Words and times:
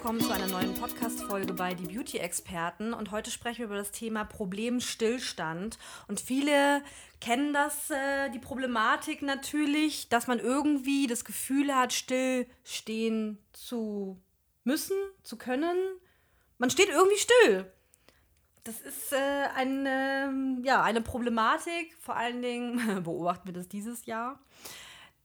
Willkommen 0.00 0.22
zu 0.22 0.32
einer 0.32 0.46
neuen 0.46 0.72
Podcast-Folge 0.72 1.52
bei 1.52 1.74
Die 1.74 1.84
Beauty-Experten. 1.84 2.94
Und 2.94 3.10
heute 3.10 3.30
sprechen 3.30 3.58
wir 3.58 3.66
über 3.66 3.76
das 3.76 3.90
Thema 3.90 4.24
Problemstillstand. 4.24 5.78
Und 6.08 6.20
viele 6.20 6.82
kennen 7.20 7.52
das, 7.52 7.90
äh, 7.90 8.30
die 8.30 8.38
Problematik 8.38 9.20
natürlich, 9.20 10.08
dass 10.08 10.26
man 10.26 10.38
irgendwie 10.38 11.06
das 11.06 11.26
Gefühl 11.26 11.76
hat, 11.76 11.92
stillstehen 11.92 13.36
zu 13.52 14.18
müssen, 14.64 14.96
zu 15.22 15.36
können. 15.36 15.76
Man 16.56 16.70
steht 16.70 16.88
irgendwie 16.88 17.18
still. 17.18 17.70
Das 18.64 18.80
ist 18.80 19.12
äh, 19.12 19.48
eine, 19.54 20.62
ja, 20.62 20.82
eine 20.82 21.02
Problematik. 21.02 21.94
Vor 22.00 22.16
allen 22.16 22.40
Dingen 22.40 23.02
beobachten 23.04 23.48
wir 23.48 23.52
das 23.52 23.68
dieses 23.68 24.06
Jahr 24.06 24.40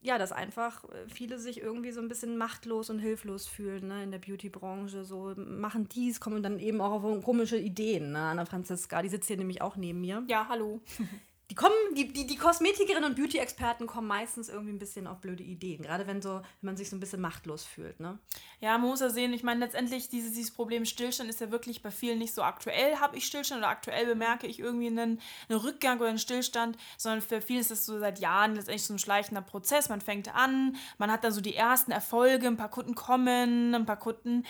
ja, 0.01 0.17
dass 0.17 0.31
einfach 0.31 0.83
äh, 0.85 1.07
viele 1.07 1.39
sich 1.39 1.61
irgendwie 1.61 1.91
so 1.91 2.01
ein 2.01 2.07
bisschen 2.07 2.37
machtlos 2.37 2.89
und 2.89 2.99
hilflos 2.99 3.47
fühlen 3.47 3.87
ne, 3.87 4.03
in 4.03 4.11
der 4.11 4.19
Beauty-Branche. 4.19 5.03
So 5.03 5.33
machen 5.35 5.89
dies, 5.89 6.19
kommen 6.19 6.43
dann 6.43 6.59
eben 6.59 6.81
auch 6.81 7.03
auf 7.03 7.23
komische 7.23 7.57
Ideen. 7.57 8.11
Ne? 8.11 8.19
Anna 8.19 8.45
Franziska, 8.45 9.01
die 9.01 9.09
sitzt 9.09 9.27
hier 9.27 9.37
nämlich 9.37 9.61
auch 9.61 9.75
neben 9.75 10.01
mir. 10.01 10.23
Ja, 10.27 10.47
hallo. 10.49 10.81
die 11.51 11.55
kommen, 11.55 11.75
die, 11.95 12.11
die, 12.11 12.25
die 12.25 12.37
Kosmetikerinnen 12.37 13.11
und 13.11 13.15
Beauty-Experten 13.15 13.85
kommen 13.85 14.07
meistens 14.07 14.49
irgendwie 14.49 14.73
ein 14.73 14.79
bisschen 14.79 15.05
auf 15.05 15.19
blöde 15.21 15.43
Ideen. 15.43 15.83
Gerade 15.83 16.07
wenn 16.07 16.21
so, 16.21 16.35
wenn 16.35 16.43
man 16.61 16.77
sich 16.77 16.89
so 16.89 16.95
ein 16.95 16.99
bisschen 16.99 17.21
machtlos 17.21 17.63
fühlt, 17.63 17.99
ne? 17.99 18.17
Ja, 18.61 18.77
man 18.79 18.89
muss 18.89 19.01
ja 19.01 19.09
sehen, 19.09 19.31
ich 19.31 19.43
meine, 19.43 19.59
letztendlich 19.59 20.09
dieses, 20.09 20.33
dieses 20.33 20.51
Problem 20.51 20.85
Stillstand 20.85 21.29
ist 21.29 21.41
ja 21.41 21.51
wirklich 21.51 21.83
bei 21.83 21.91
vielen 21.91 22.17
nicht 22.17 22.33
so 22.33 22.41
aktuell, 22.41 22.95
habe 22.97 23.17
ich 23.17 23.27
Stillstand 23.27 23.59
oder 23.59 23.69
aktuell 23.69 24.07
bemerke 24.07 24.47
ich 24.47 24.59
irgendwie 24.59 24.87
einen, 24.87 25.21
einen 25.49 25.59
Rückgang 25.59 25.99
oder 25.99 26.09
einen 26.09 26.17
Stillstand, 26.17 26.77
sondern 26.97 27.21
für 27.21 27.41
viele 27.41 27.59
ist 27.59 27.69
das 27.69 27.85
so 27.85 27.99
seit 27.99 28.19
Jahren 28.19 28.55
letztendlich 28.55 28.85
so 28.85 28.93
ein 28.95 28.99
schleichender 28.99 29.41
Prozess. 29.41 29.89
Man 29.89 30.01
fängt 30.01 30.33
an, 30.33 30.75
man 30.97 31.11
hat 31.11 31.23
dann 31.23 31.31
so 31.31 31.41
die 31.41 31.55
ersten 31.55 31.91
Erfolge, 31.91 32.47
ein 32.47 32.57
paar 32.57 32.71
Kunden 32.71 32.95
kommen, 32.95 33.75
ein 33.75 33.85
paar 33.85 33.99
Kunden 33.99 34.45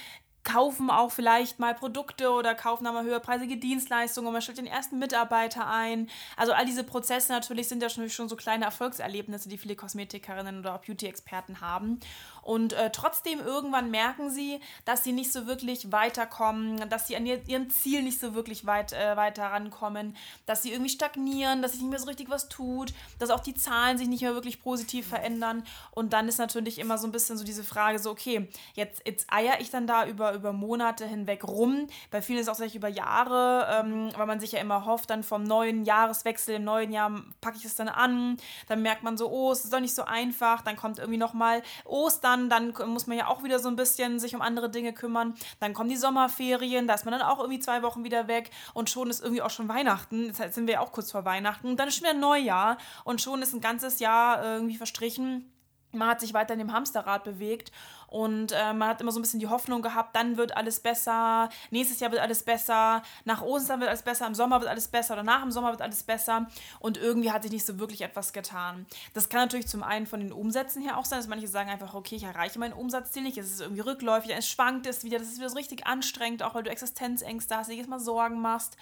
kaufen 0.45 0.89
auch 0.89 1.11
vielleicht 1.11 1.59
mal 1.59 1.73
Produkte 1.73 2.29
oder 2.29 2.55
kaufen 2.55 2.85
mal 2.85 3.03
höherpreisige 3.03 3.57
Dienstleistungen 3.57 4.27
und 4.27 4.33
man 4.33 4.41
stellt 4.41 4.59
den 4.59 4.67
ersten 4.67 4.99
Mitarbeiter 4.99 5.67
ein. 5.67 6.09
Also 6.37 6.53
all 6.53 6.65
diese 6.65 6.83
Prozesse 6.83 7.33
natürlich 7.33 7.67
sind 7.67 7.81
ja 7.81 7.89
schon, 7.89 8.09
schon 8.09 8.29
so 8.29 8.35
kleine 8.37 8.63
Erfolgserlebnisse, 8.65 9.49
die 9.49 9.57
viele 9.57 9.75
Kosmetikerinnen 9.75 10.59
oder 10.59 10.75
auch 10.75 10.85
Beauty-Experten 10.85 11.59
haben. 11.59 11.99
Und 12.45 12.73
äh, 12.73 12.91
trotzdem 12.91 13.39
irgendwann 13.39 13.89
merken 13.89 14.29
sie, 14.29 14.59
dass 14.85 15.03
sie 15.03 15.13
nicht 15.13 15.31
so 15.31 15.47
wirklich 15.47 15.91
weiterkommen, 15.91 16.87
dass 16.89 17.07
sie 17.07 17.15
an 17.15 17.25
ihr, 17.25 17.41
ihrem 17.49 17.71
Ziel 17.71 18.03
nicht 18.03 18.19
so 18.19 18.35
wirklich 18.35 18.67
weit, 18.67 18.93
äh, 18.93 19.17
weiter 19.17 19.45
rankommen, 19.45 20.15
dass 20.45 20.61
sie 20.61 20.71
irgendwie 20.71 20.91
stagnieren, 20.91 21.63
dass 21.63 21.71
sich 21.71 21.81
nicht 21.81 21.89
mehr 21.89 21.99
so 21.99 22.05
richtig 22.05 22.29
was 22.29 22.47
tut, 22.47 22.93
dass 23.17 23.31
auch 23.31 23.39
die 23.39 23.55
Zahlen 23.55 23.97
sich 23.97 24.07
nicht 24.07 24.21
mehr 24.21 24.35
wirklich 24.35 24.61
positiv 24.61 25.07
verändern. 25.07 25.63
Und 25.89 26.13
dann 26.13 26.27
ist 26.27 26.37
natürlich 26.37 26.77
immer 26.77 26.99
so 26.99 27.07
ein 27.07 27.11
bisschen 27.11 27.35
so 27.35 27.43
diese 27.43 27.63
Frage, 27.63 27.97
so, 27.97 28.11
okay, 28.11 28.47
jetzt, 28.75 29.01
jetzt 29.07 29.25
eier 29.33 29.59
ich 29.59 29.71
dann 29.71 29.87
da 29.87 30.05
über, 30.05 30.33
über 30.33 30.53
Monate 30.53 31.07
hinweg 31.07 31.43
rum. 31.45 31.87
Bei 32.11 32.21
vielen 32.21 32.37
ist 32.37 32.45
es 32.45 32.49
auch 32.53 32.57
vielleicht 32.57 32.75
über 32.75 32.89
Jahre, 32.89 33.67
ähm, 33.71 34.11
weil 34.15 34.27
man 34.27 34.39
sich 34.39 34.51
ja 34.51 34.59
immer 34.59 34.85
hofft, 34.85 35.09
dann 35.09 35.23
vom 35.23 35.41
neuen 35.41 35.83
Jahreswechsel 35.83 36.57
im 36.57 36.63
neuen 36.63 36.91
Jahr 36.91 37.11
packe 37.41 37.57
ich 37.57 37.65
es 37.65 37.73
dann 37.73 37.89
an. 37.89 38.37
Dann 38.67 38.83
merkt 38.83 39.01
man 39.01 39.17
so, 39.17 39.31
oh, 39.31 39.51
es 39.51 39.63
ist 39.63 39.73
doch 39.73 39.79
nicht 39.79 39.95
so 39.95 40.03
einfach. 40.03 40.61
Dann 40.61 40.75
kommt 40.75 40.99
irgendwie 40.99 41.17
nochmal 41.17 41.63
Ostern 41.85 42.34
dann, 42.35 42.49
dann 42.49 42.89
muss 42.89 43.07
man 43.07 43.17
ja 43.17 43.27
auch 43.27 43.43
wieder 43.43 43.59
so 43.59 43.69
ein 43.69 43.75
bisschen 43.75 44.19
sich 44.19 44.35
um 44.35 44.41
andere 44.41 44.69
Dinge 44.69 44.93
kümmern. 44.93 45.35
Dann 45.59 45.73
kommen 45.73 45.89
die 45.89 45.97
Sommerferien, 45.97 46.87
da 46.87 46.93
ist 46.93 47.05
man 47.05 47.13
dann 47.13 47.21
auch 47.21 47.39
irgendwie 47.39 47.59
zwei 47.59 47.81
Wochen 47.81 48.03
wieder 48.03 48.27
weg 48.27 48.51
und 48.73 48.89
schon 48.89 49.09
ist 49.09 49.21
irgendwie 49.21 49.41
auch 49.41 49.49
schon 49.49 49.67
Weihnachten. 49.67 50.33
Jetzt 50.37 50.55
sind 50.55 50.67
wir 50.67 50.75
ja 50.75 50.79
auch 50.81 50.91
kurz 50.91 51.11
vor 51.11 51.25
Weihnachten. 51.25 51.77
Dann 51.77 51.87
ist 51.87 51.97
schon 51.97 52.07
wieder 52.07 52.17
Neujahr 52.17 52.77
und 53.03 53.21
schon 53.21 53.41
ist 53.41 53.53
ein 53.53 53.61
ganzes 53.61 53.99
Jahr 53.99 54.43
irgendwie 54.43 54.77
verstrichen 54.77 55.51
man 55.95 56.09
hat 56.09 56.19
sich 56.19 56.33
weiter 56.33 56.53
in 56.53 56.59
dem 56.59 56.73
Hamsterrad 56.73 57.23
bewegt 57.23 57.71
und 58.15 58.53
äh, 58.53 58.71
man 58.71 58.87
hat 58.87 59.01
immer 59.01 59.11
so 59.11 59.19
ein 59.19 59.23
bisschen 59.23 59.41
die 59.41 59.47
Hoffnung 59.47 59.81
gehabt, 59.81 60.15
dann 60.15 60.37
wird 60.37 60.55
alles 60.55 60.79
besser, 60.79 61.49
nächstes 61.69 61.99
Jahr 61.99 62.11
wird 62.11 62.21
alles 62.21 62.43
besser, 62.43 63.03
nach 63.25 63.41
Ostern 63.41 63.81
wird 63.81 63.89
alles 63.89 64.03
besser, 64.03 64.25
im 64.25 64.33
Sommer 64.33 64.61
wird 64.61 64.69
alles 64.69 64.87
besser 64.87 65.15
oder 65.15 65.23
nach 65.23 65.41
dem 65.41 65.51
Sommer 65.51 65.71
wird 65.71 65.81
alles 65.81 66.01
besser 66.01 66.47
und 66.79 66.97
irgendwie 66.97 67.31
hat 67.31 67.43
sich 67.43 67.51
nicht 67.51 67.65
so 67.65 67.77
wirklich 67.77 68.03
etwas 68.03 68.31
getan. 68.31 68.85
Das 69.13 69.27
kann 69.27 69.41
natürlich 69.41 69.67
zum 69.67 69.83
einen 69.83 70.07
von 70.07 70.21
den 70.21 70.31
Umsätzen 70.31 70.81
her 70.81 70.97
auch 70.97 71.03
sein, 71.03 71.19
dass 71.19 71.27
manche 71.27 71.49
sagen 71.49 71.69
einfach, 71.69 71.93
okay, 71.93 72.15
ich 72.15 72.23
erreiche 72.23 72.57
mein 72.57 72.71
Umsatzziel 72.71 73.23
nicht, 73.23 73.37
es 73.37 73.51
ist 73.51 73.59
irgendwie 73.59 73.81
rückläufig, 73.81 74.33
es 74.33 74.47
schwankt 74.47 74.87
es 74.87 75.03
wieder, 75.03 75.19
das 75.19 75.27
ist 75.27 75.39
wieder 75.39 75.49
so 75.49 75.57
richtig 75.57 75.85
anstrengend, 75.85 76.41
auch 76.41 76.55
weil 76.55 76.63
du 76.63 76.71
Existenzängste 76.71 77.57
hast, 77.57 77.69
jedes 77.69 77.87
Mal 77.87 77.99
Sorgen 77.99 78.39
machst 78.39 78.77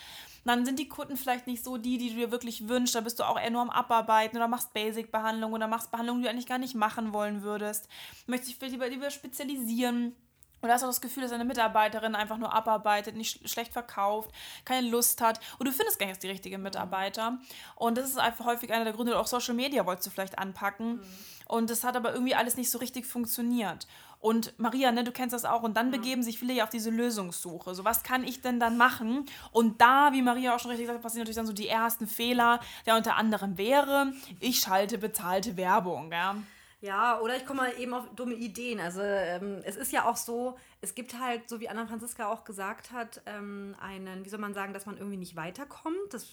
dann 0.45 0.65
sind 0.65 0.79
die 0.79 0.87
Kunden 0.87 1.15
vielleicht 1.15 1.47
nicht 1.47 1.63
so 1.63 1.77
die, 1.77 1.97
die 1.97 2.09
du 2.09 2.15
dir 2.15 2.31
wirklich 2.31 2.67
wünschst. 2.67 2.95
Da 2.95 3.01
bist 3.01 3.19
du 3.19 3.23
auch 3.23 3.39
eher 3.39 3.49
nur 3.49 3.61
am 3.61 3.69
Abarbeiten 3.69 4.35
oder 4.35 4.47
machst 4.47 4.73
Basic-Behandlung 4.73 5.53
oder 5.53 5.67
machst 5.67 5.91
Behandlungen, 5.91 6.21
die 6.21 6.25
du 6.25 6.29
eigentlich 6.29 6.47
gar 6.47 6.57
nicht 6.57 6.75
machen 6.75 7.13
wollen 7.13 7.43
würdest. 7.43 7.87
Möchtest 8.27 8.51
dich 8.51 8.57
vielleicht 8.57 8.73
lieber, 8.73 8.89
lieber 8.89 9.09
spezialisieren. 9.23 10.15
Oder 10.61 10.73
hast 10.73 10.83
du 10.83 10.87
das 10.87 11.01
Gefühl, 11.01 11.23
dass 11.23 11.31
deine 11.31 11.43
Mitarbeiterin 11.43 12.15
einfach 12.15 12.37
nur 12.37 12.53
abarbeitet, 12.53 13.17
nicht 13.17 13.49
schlecht 13.49 13.73
verkauft, 13.73 14.31
keine 14.63 14.87
Lust 14.87 15.19
hat 15.19 15.41
und 15.59 15.67
du 15.67 15.73
findest 15.73 15.99
gar 15.99 16.07
nicht 16.07 16.23
die 16.23 16.29
richtigen 16.29 16.61
Mitarbeiter. 16.61 17.37
Und 17.75 17.97
das 17.97 18.09
ist 18.09 18.17
einfach 18.17 18.45
häufig 18.45 18.71
einer 18.71 18.85
der 18.85 18.93
Gründe, 18.93 19.19
auch 19.19 19.27
Social 19.27 19.55
Media 19.55 19.85
wolltest 19.85 20.07
du 20.07 20.11
vielleicht 20.11 20.39
anpacken. 20.39 20.95
Mhm. 20.95 21.03
Und 21.47 21.69
das 21.69 21.83
hat 21.83 21.97
aber 21.97 22.13
irgendwie 22.13 22.33
alles 22.33 22.55
nicht 22.55 22.69
so 22.69 22.77
richtig 22.77 23.05
funktioniert. 23.05 23.87
Und 24.21 24.57
Maria, 24.57 24.93
ne, 24.93 25.03
du 25.03 25.11
kennst 25.11 25.33
das 25.33 25.43
auch. 25.43 25.63
Und 25.63 25.75
dann 25.75 25.91
begeben 25.91 26.23
sich 26.23 26.39
viele 26.39 26.53
ja 26.53 26.63
auf 26.63 26.69
diese 26.69 26.89
Lösungssuche. 26.89 27.75
So, 27.75 27.83
was 27.83 28.03
kann 28.03 28.23
ich 28.23 28.41
denn 28.41 28.57
dann 28.57 28.77
machen? 28.77 29.25
Und 29.51 29.81
da, 29.81 30.13
wie 30.13 30.21
Maria 30.21 30.55
auch 30.55 30.59
schon 30.59 30.71
richtig 30.71 30.85
gesagt 30.85 30.99
hat, 30.99 31.03
passieren 31.03 31.23
natürlich 31.23 31.35
dann 31.35 31.45
so 31.45 31.51
die 31.51 31.67
ersten 31.67 32.07
Fehler, 32.07 32.61
der 32.85 32.95
unter 32.95 33.17
anderem 33.17 33.57
wäre, 33.57 34.13
ich 34.39 34.61
schalte 34.61 34.97
bezahlte 34.97 35.57
Werbung. 35.57 36.09
Ja. 36.13 36.37
Ja, 36.83 37.21
oder 37.21 37.37
ich 37.37 37.45
komme 37.45 37.61
mal 37.61 37.79
eben 37.79 37.93
auf 37.93 38.13
dumme 38.13 38.33
Ideen. 38.33 38.81
Also 38.81 38.99
ähm, 39.01 39.61
es 39.63 39.77
ist 39.77 39.93
ja 39.93 40.03
auch 40.05 40.17
so, 40.17 40.57
es 40.81 40.95
gibt 40.95 41.17
halt, 41.17 41.47
so 41.47 41.61
wie 41.61 41.69
Anna 41.69 41.87
Franziska 41.87 42.29
auch 42.29 42.43
gesagt 42.43 42.91
hat, 42.91 43.21
ähm, 43.25 43.73
einen, 43.79 44.25
wie 44.25 44.29
soll 44.29 44.41
man 44.41 44.53
sagen, 44.53 44.73
dass 44.73 44.85
man 44.85 44.97
irgendwie 44.97 45.15
nicht 45.15 45.37
weiterkommt. 45.37 45.95
Das 46.11 46.25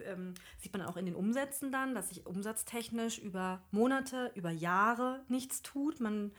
äh, 0.00 0.12
ähm, 0.12 0.32
sieht 0.56 0.72
man 0.72 0.80
auch 0.86 0.96
in 0.96 1.04
den 1.04 1.14
Umsätzen 1.14 1.70
dann, 1.70 1.94
dass 1.94 2.08
sich 2.08 2.24
umsatztechnisch 2.24 3.18
über 3.18 3.60
Monate, 3.70 4.32
über 4.34 4.50
Jahre 4.50 5.20
nichts 5.28 5.60
tut. 5.60 6.00
Man 6.00 6.32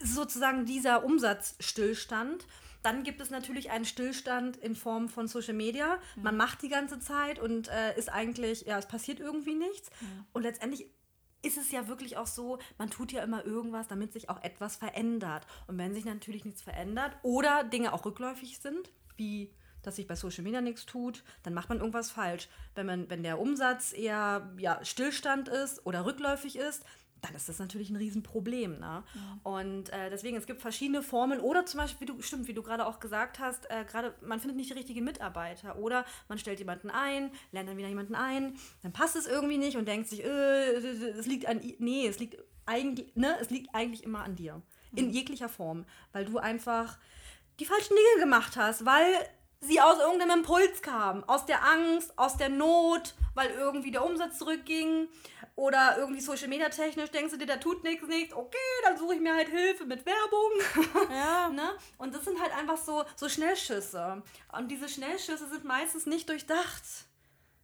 sozusagen 0.00 0.66
dieser 0.66 1.04
Umsatzstillstand. 1.04 2.48
Dann 2.82 3.04
gibt 3.04 3.20
es 3.20 3.30
natürlich 3.30 3.70
einen 3.70 3.84
Stillstand 3.84 4.56
in 4.56 4.74
Form 4.74 5.08
von 5.08 5.28
Social 5.28 5.54
Media. 5.54 5.98
Man 6.16 6.36
macht 6.36 6.62
die 6.62 6.68
ganze 6.68 6.98
Zeit 6.98 7.38
und 7.38 7.68
äh, 7.68 7.96
ist 7.96 8.08
eigentlich, 8.08 8.62
ja, 8.62 8.76
es 8.76 8.86
passiert 8.86 9.20
irgendwie 9.20 9.54
nichts. 9.54 9.88
Mhm. 10.00 10.24
Und 10.32 10.42
letztendlich 10.42 10.88
ist 11.46 11.56
es 11.56 11.70
ja 11.70 11.88
wirklich 11.88 12.16
auch 12.16 12.26
so, 12.26 12.58
man 12.78 12.90
tut 12.90 13.12
ja 13.12 13.22
immer 13.22 13.44
irgendwas, 13.44 13.88
damit 13.88 14.12
sich 14.12 14.28
auch 14.28 14.42
etwas 14.42 14.76
verändert. 14.76 15.46
Und 15.66 15.78
wenn 15.78 15.94
sich 15.94 16.04
natürlich 16.04 16.44
nichts 16.44 16.62
verändert 16.62 17.16
oder 17.22 17.64
Dinge 17.64 17.92
auch 17.92 18.04
rückläufig 18.04 18.58
sind, 18.58 18.90
wie 19.16 19.50
dass 19.82 19.96
sich 19.96 20.08
bei 20.08 20.16
Social 20.16 20.42
Media 20.42 20.60
nichts 20.60 20.84
tut, 20.84 21.22
dann 21.44 21.54
macht 21.54 21.68
man 21.68 21.78
irgendwas 21.78 22.10
falsch. 22.10 22.48
Wenn, 22.74 22.86
man, 22.86 23.08
wenn 23.08 23.22
der 23.22 23.38
Umsatz 23.38 23.92
eher 23.92 24.52
ja, 24.58 24.84
Stillstand 24.84 25.48
ist 25.48 25.86
oder 25.86 26.04
rückläufig 26.04 26.56
ist, 26.56 26.84
dann 27.22 27.34
ist 27.34 27.48
das 27.48 27.58
natürlich 27.58 27.90
ein 27.90 27.96
Riesenproblem. 27.96 28.78
Ne? 28.78 28.80
Ja. 28.80 29.02
Und 29.42 29.90
äh, 29.90 30.10
deswegen, 30.10 30.36
es 30.36 30.46
gibt 30.46 30.60
verschiedene 30.60 31.02
Formen 31.02 31.40
oder 31.40 31.66
zum 31.66 31.80
Beispiel, 31.80 32.08
wie 32.08 32.12
du, 32.12 32.22
stimmt, 32.22 32.46
wie 32.48 32.54
du 32.54 32.62
gerade 32.62 32.86
auch 32.86 33.00
gesagt 33.00 33.38
hast, 33.38 33.70
äh, 33.70 33.84
gerade 33.84 34.14
man 34.20 34.40
findet 34.40 34.56
nicht 34.56 34.70
die 34.70 34.74
richtigen 34.74 35.04
Mitarbeiter 35.04 35.78
oder 35.78 36.04
man 36.28 36.38
stellt 36.38 36.58
jemanden 36.58 36.90
ein, 36.90 37.30
lernt 37.52 37.68
dann 37.68 37.76
wieder 37.76 37.88
jemanden 37.88 38.14
ein, 38.14 38.56
dann 38.82 38.92
passt 38.92 39.16
es 39.16 39.26
irgendwie 39.26 39.58
nicht 39.58 39.76
und 39.76 39.86
denkt 39.88 40.08
sich, 40.08 40.24
äh, 40.24 40.28
es 40.28 41.26
liegt 41.26 41.46
an, 41.46 41.60
nee, 41.78 42.06
es 42.06 42.18
liegt 42.18 42.38
eigentlich, 42.66 43.14
ne, 43.16 43.36
es 43.40 43.50
liegt 43.50 43.74
eigentlich 43.74 44.04
immer 44.04 44.24
an 44.24 44.36
dir. 44.36 44.62
In 44.94 45.10
jeglicher 45.10 45.50
Form, 45.50 45.84
weil 46.12 46.24
du 46.24 46.38
einfach 46.38 46.98
die 47.60 47.66
falschen 47.66 47.94
Dinge 47.94 48.24
gemacht 48.24 48.56
hast, 48.56 48.86
weil 48.86 49.14
sie 49.60 49.80
aus 49.80 49.98
irgendeinem 49.98 50.38
Impuls 50.40 50.82
kam, 50.82 51.24
aus 51.24 51.46
der 51.46 51.64
Angst, 51.64 52.12
aus 52.16 52.36
der 52.36 52.48
Not, 52.48 53.14
weil 53.34 53.50
irgendwie 53.50 53.90
der 53.90 54.04
Umsatz 54.04 54.38
zurückging 54.38 55.08
oder 55.54 55.96
irgendwie 55.98 56.20
Social 56.20 56.48
Media 56.48 56.68
technisch 56.68 57.10
denkst 57.10 57.32
du 57.32 57.38
dir, 57.38 57.46
da 57.46 57.56
tut 57.56 57.82
nichts, 57.82 58.06
nichts, 58.06 58.34
okay, 58.34 58.56
dann 58.84 58.98
suche 58.98 59.14
ich 59.14 59.20
mir 59.20 59.34
halt 59.34 59.48
Hilfe 59.48 59.84
mit 59.84 60.04
Werbung. 60.04 61.08
Ja. 61.10 61.48
ne? 61.48 61.70
Und 61.98 62.14
das 62.14 62.24
sind 62.24 62.40
halt 62.40 62.54
einfach 62.56 62.76
so, 62.76 63.04
so 63.16 63.28
Schnellschüsse. 63.28 64.22
Und 64.52 64.68
diese 64.68 64.88
Schnellschüsse 64.88 65.48
sind 65.48 65.64
meistens 65.64 66.06
nicht 66.06 66.28
durchdacht. 66.28 66.82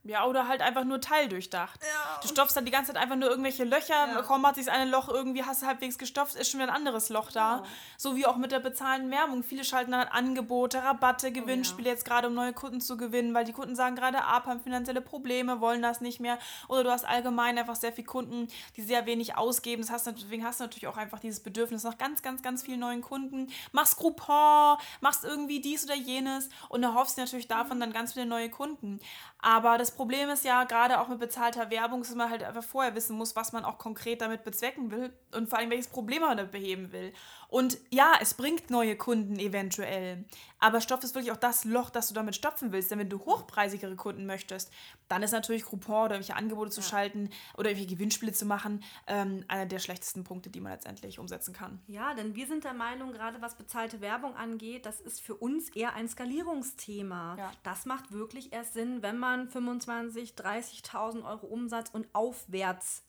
Ja, 0.04 0.26
oder 0.26 0.48
halt 0.48 0.62
einfach 0.62 0.82
nur 0.82 1.00
teildurchdacht. 1.00 1.80
Ja. 1.80 2.20
Du 2.20 2.26
stopfst 2.26 2.56
dann 2.56 2.64
die 2.64 2.72
ganze 2.72 2.92
Zeit 2.92 3.00
einfach 3.00 3.14
nur 3.14 3.28
irgendwelche 3.28 3.62
Löcher, 3.62 3.94
ja. 3.94 4.22
kaum 4.22 4.44
hat 4.44 4.56
sich 4.56 4.68
eine 4.68 4.90
Loch 4.90 5.08
irgendwie, 5.08 5.44
hast 5.44 5.62
du 5.62 5.66
halbwegs 5.66 5.96
gestopft, 5.96 6.34
ist 6.34 6.50
schon 6.50 6.58
wieder 6.58 6.70
ein 6.70 6.76
anderes 6.76 7.08
Loch 7.08 7.30
da. 7.30 7.58
Ja. 7.58 7.62
So 7.96 8.16
wie 8.16 8.26
auch 8.26 8.36
mit 8.36 8.50
der 8.50 8.58
bezahlten 8.58 9.12
Werbung. 9.12 9.44
Viele 9.44 9.62
schalten 9.62 9.92
dann 9.92 10.08
Angebote, 10.08 10.82
Rabatte, 10.82 11.28
oh 11.28 11.32
Gewinnspiele 11.32 11.88
jetzt 11.88 12.04
gerade, 12.04 12.26
um 12.26 12.34
neue 12.34 12.52
Kunden 12.52 12.80
zu 12.80 12.96
gewinnen, 12.96 13.32
weil 13.32 13.44
die 13.44 13.52
Kunden 13.52 13.76
sagen 13.76 13.94
gerade 13.94 14.24
ab, 14.24 14.46
haben 14.46 14.60
finanzielle 14.60 15.00
Probleme, 15.00 15.60
wollen 15.60 15.82
das 15.82 16.00
nicht 16.00 16.18
mehr. 16.18 16.38
Oder 16.66 16.82
du 16.82 16.90
hast 16.90 17.04
allgemein 17.04 17.56
einfach 17.56 17.76
sehr 17.76 17.92
viele 17.92 18.06
Kunden, 18.06 18.48
die 18.76 18.82
sehr 18.82 19.06
wenig 19.06 19.36
ausgeben. 19.36 19.82
Das 19.82 19.92
hast, 19.92 20.08
deswegen 20.08 20.44
hast 20.44 20.58
du 20.58 20.64
natürlich 20.64 20.88
auch 20.88 20.96
einfach 20.96 21.20
dieses 21.20 21.40
Bedürfnis 21.40 21.84
nach 21.84 21.96
ganz, 21.96 22.22
ganz, 22.22 22.42
ganz 22.42 22.64
vielen 22.64 22.80
neuen 22.80 23.02
Kunden. 23.02 23.52
Machst 23.70 23.96
Groupon, 23.98 24.78
machst 25.00 25.22
irgendwie 25.22 25.60
dies 25.60 25.84
oder 25.84 25.94
jenes 25.94 26.48
und 26.68 26.82
erhoffst 26.82 27.18
natürlich 27.18 27.46
davon 27.46 27.78
dann 27.78 27.92
ganz 27.92 28.14
viele 28.14 28.26
neue 28.26 28.50
Kunden. 28.50 28.98
Aber 29.44 29.76
das 29.76 29.90
Problem 29.90 30.28
ist 30.30 30.44
ja, 30.44 30.62
gerade 30.64 31.00
auch 31.00 31.08
mit 31.08 31.18
bezahlter 31.18 31.68
Werbung, 31.70 32.02
dass 32.02 32.14
man 32.14 32.30
halt 32.30 32.44
einfach 32.44 32.62
vorher 32.62 32.94
wissen 32.94 33.16
muss, 33.16 33.34
was 33.34 33.52
man 33.52 33.64
auch 33.64 33.76
konkret 33.76 34.20
damit 34.20 34.44
bezwecken 34.44 34.92
will 34.92 35.12
und 35.34 35.48
vor 35.48 35.58
allem 35.58 35.70
welches 35.70 35.88
Problem 35.88 36.22
man 36.22 36.36
damit 36.36 36.52
beheben 36.52 36.92
will. 36.92 37.12
Und 37.52 37.76
ja, 37.90 38.14
es 38.18 38.32
bringt 38.32 38.70
neue 38.70 38.96
Kunden 38.96 39.38
eventuell. 39.38 40.24
Aber 40.58 40.80
Stoff 40.80 41.04
ist 41.04 41.14
wirklich 41.14 41.32
auch 41.32 41.36
das 41.36 41.66
Loch, 41.66 41.90
das 41.90 42.08
du 42.08 42.14
damit 42.14 42.34
stopfen 42.34 42.72
willst. 42.72 42.90
Denn 42.90 42.98
wenn 42.98 43.10
du 43.10 43.18
hochpreisigere 43.18 43.94
Kunden 43.94 44.24
möchtest, 44.24 44.72
dann 45.08 45.22
ist 45.22 45.32
natürlich 45.32 45.66
Groupon 45.66 46.06
oder 46.06 46.14
irgendwelche 46.14 46.34
Angebote 46.34 46.70
zu 46.70 46.80
ja. 46.80 46.86
schalten 46.86 47.28
oder 47.58 47.68
irgendwelche 47.68 47.94
Gewinnspiele 47.94 48.32
zu 48.32 48.46
machen, 48.46 48.82
ähm, 49.06 49.44
einer 49.48 49.66
der 49.66 49.80
schlechtesten 49.80 50.24
Punkte, 50.24 50.48
die 50.48 50.62
man 50.62 50.72
letztendlich 50.72 51.18
umsetzen 51.18 51.52
kann. 51.52 51.82
Ja, 51.88 52.14
denn 52.14 52.34
wir 52.34 52.46
sind 52.46 52.64
der 52.64 52.72
Meinung, 52.72 53.12
gerade 53.12 53.42
was 53.42 53.58
bezahlte 53.58 54.00
Werbung 54.00 54.34
angeht, 54.34 54.86
das 54.86 55.02
ist 55.02 55.20
für 55.20 55.34
uns 55.34 55.68
eher 55.68 55.92
ein 55.92 56.08
Skalierungsthema. 56.08 57.36
Ja. 57.36 57.52
Das 57.64 57.84
macht 57.84 58.12
wirklich 58.12 58.54
erst 58.54 58.72
Sinn, 58.72 59.02
wenn 59.02 59.18
man 59.18 59.50
25.000, 59.50 60.36
30.000 60.36 61.22
Euro 61.28 61.48
Umsatz 61.48 61.90
und 61.92 62.06
aufwärts 62.14 63.02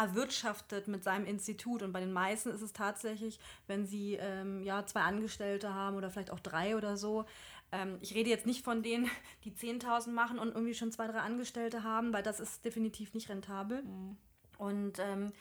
erwirtschaftet 0.00 0.88
mit 0.88 1.04
seinem 1.04 1.26
Institut. 1.26 1.82
Und 1.82 1.92
bei 1.92 2.00
den 2.00 2.12
meisten 2.12 2.50
ist 2.50 2.62
es 2.62 2.72
tatsächlich, 2.72 3.38
wenn 3.66 3.86
sie 3.86 4.14
ähm, 4.14 4.62
ja, 4.62 4.86
zwei 4.86 5.02
Angestellte 5.02 5.74
haben 5.74 5.96
oder 5.96 6.10
vielleicht 6.10 6.30
auch 6.30 6.40
drei 6.40 6.76
oder 6.76 6.96
so. 6.96 7.26
Ähm, 7.72 7.98
ich 8.00 8.14
rede 8.14 8.30
jetzt 8.30 8.46
nicht 8.46 8.64
von 8.64 8.82
denen, 8.82 9.10
die 9.44 9.52
10.000 9.52 10.10
machen 10.10 10.38
und 10.38 10.48
irgendwie 10.48 10.74
schon 10.74 10.90
zwei, 10.90 11.06
drei 11.06 11.20
Angestellte 11.20 11.82
haben, 11.82 12.12
weil 12.12 12.22
das 12.22 12.40
ist 12.40 12.64
definitiv 12.64 13.14
nicht 13.14 13.28
rentabel. 13.28 13.82
Mhm. 13.82 14.16
Und 14.58 14.98
ähm, 14.98 15.32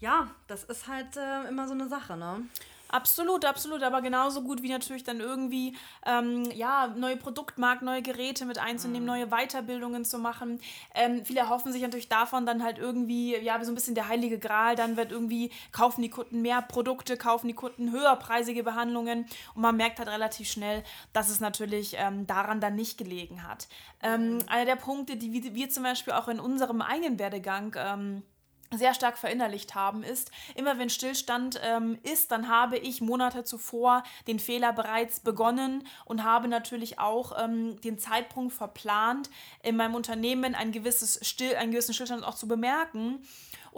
ja, 0.00 0.30
das 0.46 0.64
ist 0.64 0.88
halt 0.88 1.16
äh, 1.16 1.48
immer 1.48 1.66
so 1.66 1.74
eine 1.74 1.88
Sache, 1.88 2.16
ne? 2.16 2.42
Absolut, 2.90 3.44
absolut, 3.44 3.82
aber 3.82 4.00
genauso 4.00 4.42
gut 4.42 4.62
wie 4.62 4.70
natürlich 4.70 5.04
dann 5.04 5.20
irgendwie 5.20 5.76
ähm, 6.06 6.50
ja, 6.52 6.86
neue 6.96 7.18
Produktmarken, 7.18 7.84
neue 7.84 8.00
Geräte 8.00 8.46
mit 8.46 8.58
einzunehmen, 8.58 9.02
mhm. 9.02 9.06
neue 9.06 9.26
Weiterbildungen 9.26 10.06
zu 10.06 10.18
machen. 10.18 10.58
Ähm, 10.94 11.22
viele 11.24 11.40
erhoffen 11.40 11.70
sich 11.70 11.82
natürlich 11.82 12.08
davon 12.08 12.46
dann 12.46 12.62
halt 12.62 12.78
irgendwie, 12.78 13.36
ja, 13.36 13.62
so 13.62 13.70
ein 13.72 13.74
bisschen 13.74 13.94
der 13.94 14.08
heilige 14.08 14.38
Gral, 14.38 14.74
dann 14.74 14.96
wird 14.96 15.12
irgendwie, 15.12 15.50
kaufen 15.70 16.00
die 16.00 16.08
Kunden 16.08 16.40
mehr 16.40 16.62
Produkte, 16.62 17.18
kaufen 17.18 17.48
die 17.48 17.54
Kunden 17.54 17.92
höherpreisige 17.92 18.62
Behandlungen 18.62 19.26
und 19.54 19.62
man 19.62 19.76
merkt 19.76 19.98
halt 19.98 20.08
relativ 20.08 20.50
schnell, 20.50 20.82
dass 21.12 21.28
es 21.28 21.40
natürlich 21.40 21.94
ähm, 21.98 22.26
daran 22.26 22.60
dann 22.60 22.74
nicht 22.74 22.96
gelegen 22.96 23.46
hat. 23.46 23.68
Ähm, 24.02 24.36
mhm. 24.36 24.38
einer 24.46 24.64
der 24.64 24.76
Punkte, 24.76 25.16
die 25.16 25.54
wir 25.54 25.68
zum 25.68 25.82
Beispiel 25.82 26.14
auch 26.14 26.28
in 26.28 26.40
unserem 26.40 26.80
eigenen 26.80 27.18
Werdegang 27.18 27.76
ähm, 27.78 28.22
sehr 28.70 28.94
stark 28.94 29.16
verinnerlicht 29.18 29.74
haben, 29.74 30.02
ist, 30.02 30.30
immer 30.54 30.78
wenn 30.78 30.90
Stillstand 30.90 31.60
ähm, 31.62 31.98
ist, 32.02 32.30
dann 32.30 32.48
habe 32.48 32.76
ich 32.78 33.00
Monate 33.00 33.44
zuvor 33.44 34.02
den 34.26 34.38
Fehler 34.38 34.72
bereits 34.72 35.20
begonnen 35.20 35.86
und 36.04 36.24
habe 36.24 36.48
natürlich 36.48 36.98
auch 36.98 37.32
ähm, 37.42 37.80
den 37.80 37.98
Zeitpunkt 37.98 38.52
verplant, 38.52 39.30
in 39.62 39.76
meinem 39.76 39.94
Unternehmen 39.94 40.54
ein 40.54 40.72
gewisses 40.72 41.18
Still, 41.26 41.56
einen 41.56 41.72
gewissen 41.72 41.94
Stillstand 41.94 42.24
auch 42.24 42.34
zu 42.34 42.46
bemerken 42.46 43.20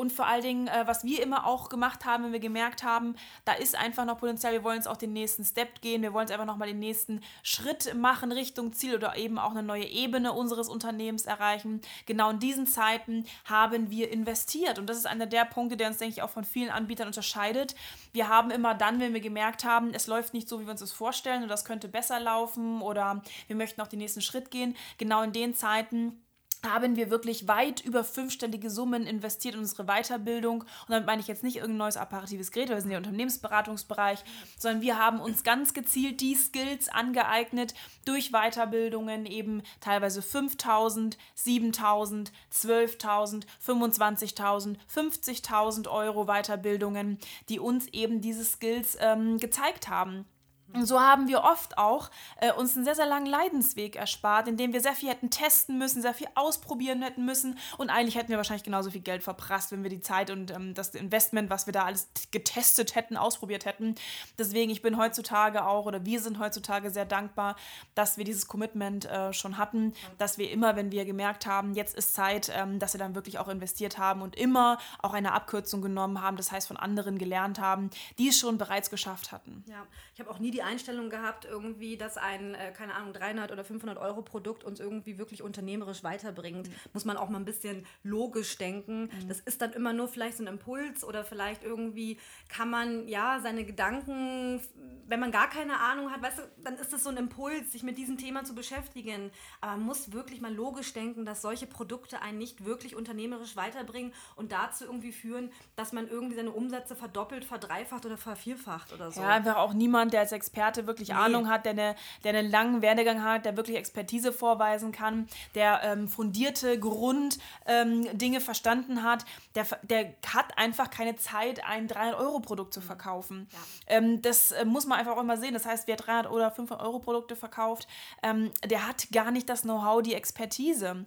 und 0.01 0.11
vor 0.11 0.27
allen 0.27 0.43
Dingen, 0.43 0.67
äh, 0.67 0.87
was 0.87 1.05
wir 1.05 1.23
immer 1.23 1.47
auch 1.47 1.69
gemacht 1.69 2.07
haben, 2.07 2.25
wenn 2.25 2.33
wir 2.33 2.41
gemerkt 2.41 2.83
haben, 2.83 3.17
da 3.45 3.53
ist 3.53 3.77
einfach 3.77 4.07
noch 4.07 4.17
Potenzial, 4.17 4.55
wir 4.55 4.65
wollen 4.65 4.77
jetzt 4.77 4.89
auch 4.89 4.97
den 4.97 5.13
nächsten 5.13 5.45
Step 5.45 5.83
gehen, 5.83 6.01
wir 6.01 6.15
wollen 6.15 6.27
jetzt 6.27 6.33
einfach 6.33 6.47
nochmal 6.47 6.69
den 6.69 6.79
nächsten 6.79 7.21
Schritt 7.43 7.95
machen 7.95 8.33
Richtung 8.33 8.73
Ziel 8.73 8.95
oder 8.95 9.19
eben 9.19 9.39
auch 9.39 9.51
eine 9.51 9.63
neue 9.63 9.85
Ebene 9.85 10.33
unseres 10.33 10.71
Unternehmens 10.71 11.27
erreichen. 11.27 11.83
Genau 12.07 12.31
in 12.31 12.39
diesen 12.39 12.67
Zeiten 12.67 13.27
haben 13.45 13.91
wir 13.91 14.11
investiert 14.11 14.79
und 14.79 14.87
das 14.87 14.97
ist 14.97 15.07
einer 15.07 15.27
der 15.27 15.45
Punkte, 15.45 15.77
der 15.77 15.89
uns, 15.89 15.99
denke 15.99 16.15
ich, 16.15 16.23
auch 16.23 16.31
von 16.31 16.45
vielen 16.45 16.71
Anbietern 16.71 17.09
unterscheidet. 17.09 17.75
Wir 18.15 18.29
haben 18.29 18.51
immer 18.51 18.75
dann, 18.75 19.01
wenn 19.01 19.13
wir 19.13 19.21
gemerkt 19.21 19.65
haben, 19.65 19.93
es 19.93 20.07
läuft 20.07 20.33
nicht 20.33 20.49
so, 20.49 20.61
wie 20.61 20.65
wir 20.65 20.71
uns 20.71 20.81
das 20.81 20.93
vorstellen 20.93 21.43
oder 21.43 21.51
das 21.51 21.67
könnte 21.67 21.89
besser 21.89 22.19
laufen 22.21 22.81
oder 22.81 23.23
wir 23.49 23.57
möchten 23.57 23.83
auch 23.83 23.87
den 23.87 23.99
nächsten 23.99 24.23
Schritt 24.23 24.51
gehen, 24.51 24.79
genau 24.97 25.21
in 25.21 25.35
den 25.35 25.55
Zeiten 25.55 26.23
haben 26.65 26.97
wir 26.97 27.11
wirklich 27.11 27.49
weit 27.49 27.81
über 27.81 28.05
fünfstellige 28.05 28.71
Summen 28.71 29.07
investiert 29.07 29.55
in 29.55 29.61
unsere 29.61 29.85
Weiterbildung. 29.85 30.63
Und 30.63 30.91
damit 30.91 31.07
meine 31.07 31.21
ich 31.21 31.29
jetzt 31.29 31.43
nicht 31.43 31.57
irgendein 31.57 31.79
neues 31.79 31.97
apparatives 31.97 32.51
Gerät, 32.51 32.69
wir 32.69 32.81
sind 32.81 32.91
ja 32.91 32.99
Unternehmensberatungsbereich, 32.99 34.23
sondern 34.59 34.83
wir 34.83 34.99
haben 34.99 35.21
uns 35.21 35.43
ganz 35.43 35.75
gezielt 35.75 36.21
die 36.21 36.35
Skills 36.35 36.89
angeeignet 36.89 37.75
durch 38.05 38.31
Weiterbildungen, 38.33 39.27
eben 39.27 39.63
teilweise 39.81 40.23
5000, 40.23 41.17
7000, 41.35 42.33
12.000, 42.53 43.45
25.000, 43.65 44.77
50.000 44.93 45.89
Euro 45.89 46.27
Weiterbildungen, 46.27 47.19
die 47.49 47.59
uns 47.59 47.87
eben 47.89 48.21
diese 48.21 48.45
Skills 48.45 48.97
ähm, 49.01 49.39
gezeigt 49.39 49.89
haben. 49.89 50.27
Und 50.75 50.87
so 50.87 51.01
haben 51.01 51.29
wir 51.29 51.43
oft 51.43 51.79
auch 51.79 52.11
äh, 52.41 52.53
uns 52.53 52.77
einen 52.77 52.85
sehr, 52.85 52.95
sehr 52.95 53.07
langen 53.07 53.27
Leidensweg 53.27 53.97
erspart, 53.97 54.49
indem 54.49 54.73
wir 54.73 54.81
sehr 54.81 54.95
viel 54.95 55.09
hätten 55.09 55.31
testen 55.31 55.79
müssen, 55.79 56.03
sehr 56.03 56.15
viel 56.15 56.29
ausprobieren 56.35 57.03
hätten 57.03 57.25
müssen. 57.25 57.59
Und 57.79 57.91
eigentlich 57.91 58.17
hätten 58.17 58.29
wir 58.29 58.37
wahrscheinlich 58.37 58.65
genauso 58.65 58.91
viel 58.91 59.01
Geld 59.01 59.23
verprasst, 59.23 59.73
wenn 59.73 59.83
wir 59.83 59.91
die 59.91 60.01
Zeit 60.01 60.31
und 60.31 60.51
ähm, 60.51 60.75
das 60.75 60.95
Investment, 60.95 61.51
was 61.51 61.67
wir 61.67 61.73
da 61.73 61.85
alles 61.85 62.09
getestet 62.31 62.95
hätten, 62.95 63.17
ausprobiert 63.17 63.65
hätten. 63.65 63.95
Deswegen, 64.39 64.71
ich 64.71 64.83
bin 64.83 64.97
heutzutage 64.97 65.65
auch, 65.67 65.87
oder 65.87 66.05
wir 66.05 66.21
sind 66.21 66.39
heutzutage 66.39 66.91
sehr 66.91 67.05
dankbar, 67.05 67.57
dass 67.95 68.17
wir 68.17 68.25
dieses 68.25 68.47
Commitment 68.47 69.07
äh, 69.07 69.33
schon 69.33 69.59
hatten, 69.59 69.93
dass 70.19 70.39
wir 70.39 70.51
immer, 70.51 70.77
wenn 70.77 70.93
wir 70.93 71.05
gemerkt 71.05 71.47
haben, 71.47 71.75
jetzt 71.75 71.95
ist 71.95 72.15
Zeit, 72.15 72.51
ähm, 72.55 72.79
dass 72.79 72.95
wir 72.95 72.99
dann 72.99 73.15
wirklich 73.15 73.39
auch 73.39 73.49
investiert 73.49 73.99
haben 73.99 74.23
und 74.23 74.37
immer 74.37 74.79
auch 75.01 75.15
eine 75.15 75.33
Abkürzung 75.33 75.83
genommen 75.83 76.23
haben, 76.23 76.37
das 76.37 76.53
heißt 76.53 76.69
von 76.69 76.77
anderen 76.77 77.19
gelernt 77.19 77.61
haben, 77.61 77.91
die 78.19 78.29
es 78.29 78.39
schon 78.39 78.59
bereits 78.59 78.91
geschafft 78.91 79.33
hatten. 79.33 79.65
Ja, 79.67 79.87
ich 80.15 80.21
habe 80.21 80.31
auch 80.31 80.39
nie 80.39 80.51
die 80.51 80.60
die 80.61 80.65
Einstellung 80.65 81.09
gehabt, 81.09 81.47
irgendwie, 81.47 81.97
dass 81.97 82.17
ein, 82.17 82.55
äh, 82.55 82.73
keine 82.73 82.95
Ahnung, 82.95 83.13
300 83.15 83.51
oder 83.51 83.65
500 83.65 83.99
Euro 83.99 84.23
Produkt 84.23 84.63
uns 84.63 84.79
irgendwie 84.79 85.19
wirklich 85.19 85.43
unternehmerisch 85.43 86.05
weiterbringt. 86.05 86.69
Mhm. 86.69 86.75
Muss 86.93 87.05
man 87.05 87.17
auch 87.17 87.31
mal 87.31 87.39
ein 87.39 87.45
bisschen 87.45 87.87
logisch 88.03 88.59
denken. 88.59 89.05
Mhm. 89.05 89.29
Das 89.29 89.41
ist 89.41 89.63
dann 89.63 89.73
immer 89.73 89.93
nur 89.93 90.09
vielleicht 90.09 90.37
so 90.37 90.45
ein 90.45 90.49
Impuls 90.49 91.03
oder 91.03 91.25
vielleicht 91.25 91.65
irgendwie 91.65 92.19
kann 92.49 92.69
man, 92.69 93.09
ja, 93.09 93.41
seine 93.41 93.65
Gedanken, 93.65 94.61
wenn 95.07 95.21
man 95.21 95.31
gar 95.33 95.49
keine 95.49 95.81
Ahnung 95.81 96.11
hat, 96.11 96.23
weißt 96.23 96.39
du, 96.39 96.43
dann 96.63 96.75
ist 96.77 96.93
das 96.93 97.05
so 97.05 97.11
ein 97.11 97.17
Impuls, 97.17 97.73
sich 97.73 97.83
mit 97.83 97.97
diesem 97.97 98.19
Thema 98.19 98.45
zu 98.45 98.55
beschäftigen. 98.55 99.31
Aber 99.61 99.73
man 99.73 99.87
muss 99.87 100.13
wirklich 100.13 100.43
mal 100.43 100.55
logisch 100.55 100.93
denken, 100.93 101.25
dass 101.25 101.41
solche 101.41 101.67
Produkte 101.67 102.21
einen 102.21 102.39
nicht 102.39 102.65
wirklich 102.67 102.97
unternehmerisch 102.97 103.57
weiterbringen 103.57 104.13
und 104.37 104.53
dazu 104.53 104.85
irgendwie 104.85 105.13
führen, 105.13 105.51
dass 105.77 105.93
man 105.93 106.07
irgendwie 106.07 106.37
seine 106.37 106.51
Umsätze 106.51 106.95
verdoppelt, 106.95 107.45
verdreifacht 107.47 108.05
oder 108.05 108.19
vervierfacht 108.19 108.93
oder 108.93 109.11
so. 109.11 109.23
Ja, 109.23 109.29
einfach 109.29 109.57
auch 109.57 109.73
niemand, 109.73 110.13
der 110.13 110.21
als 110.21 110.33
Experte 110.51 110.89
wirklich 110.89 111.09
nee. 111.09 111.15
Ahnung 111.15 111.49
hat, 111.49 111.65
der, 111.65 111.73
eine, 111.73 111.95
der 112.25 112.35
einen 112.35 112.51
langen 112.51 112.83
Werdegang 112.83 113.23
hat, 113.23 113.45
der 113.45 113.57
wirklich 113.57 113.77
Expertise 113.77 114.33
vorweisen 114.33 114.91
kann, 114.91 115.29
der 115.55 115.81
ähm, 115.85 116.09
fundierte 116.09 116.79
Grunddinge 116.79 117.39
ähm, 117.67 118.41
verstanden 118.41 119.05
hat, 119.05 119.25
der, 119.55 119.67
der 119.83 120.15
hat 120.27 120.59
einfach 120.59 120.91
keine 120.91 121.15
Zeit, 121.15 121.65
ein 121.65 121.89
300-Euro-Produkt 121.89 122.75
zu 122.75 122.81
verkaufen. 122.81 123.49
Ja. 123.53 123.59
Ähm, 123.97 124.23
das 124.23 124.51
äh, 124.51 124.65
muss 124.65 124.87
man 124.87 124.99
einfach 124.99 125.17
auch 125.17 125.21
immer 125.21 125.37
sehen. 125.37 125.55
Das 125.55 125.67
heißt, 125.67 125.87
wer 125.87 125.97
300 125.97 126.33
oder 126.33 126.53
500-Euro-Produkte 126.53 127.37
verkauft, 127.37 127.87
ähm, 128.25 128.51
der 128.69 128.89
hat 128.89 129.09
gar 129.13 129.31
nicht 129.31 129.49
das 129.49 129.63
Know-how, 129.63 130.03
die 130.03 130.15
Expertise. 130.15 131.07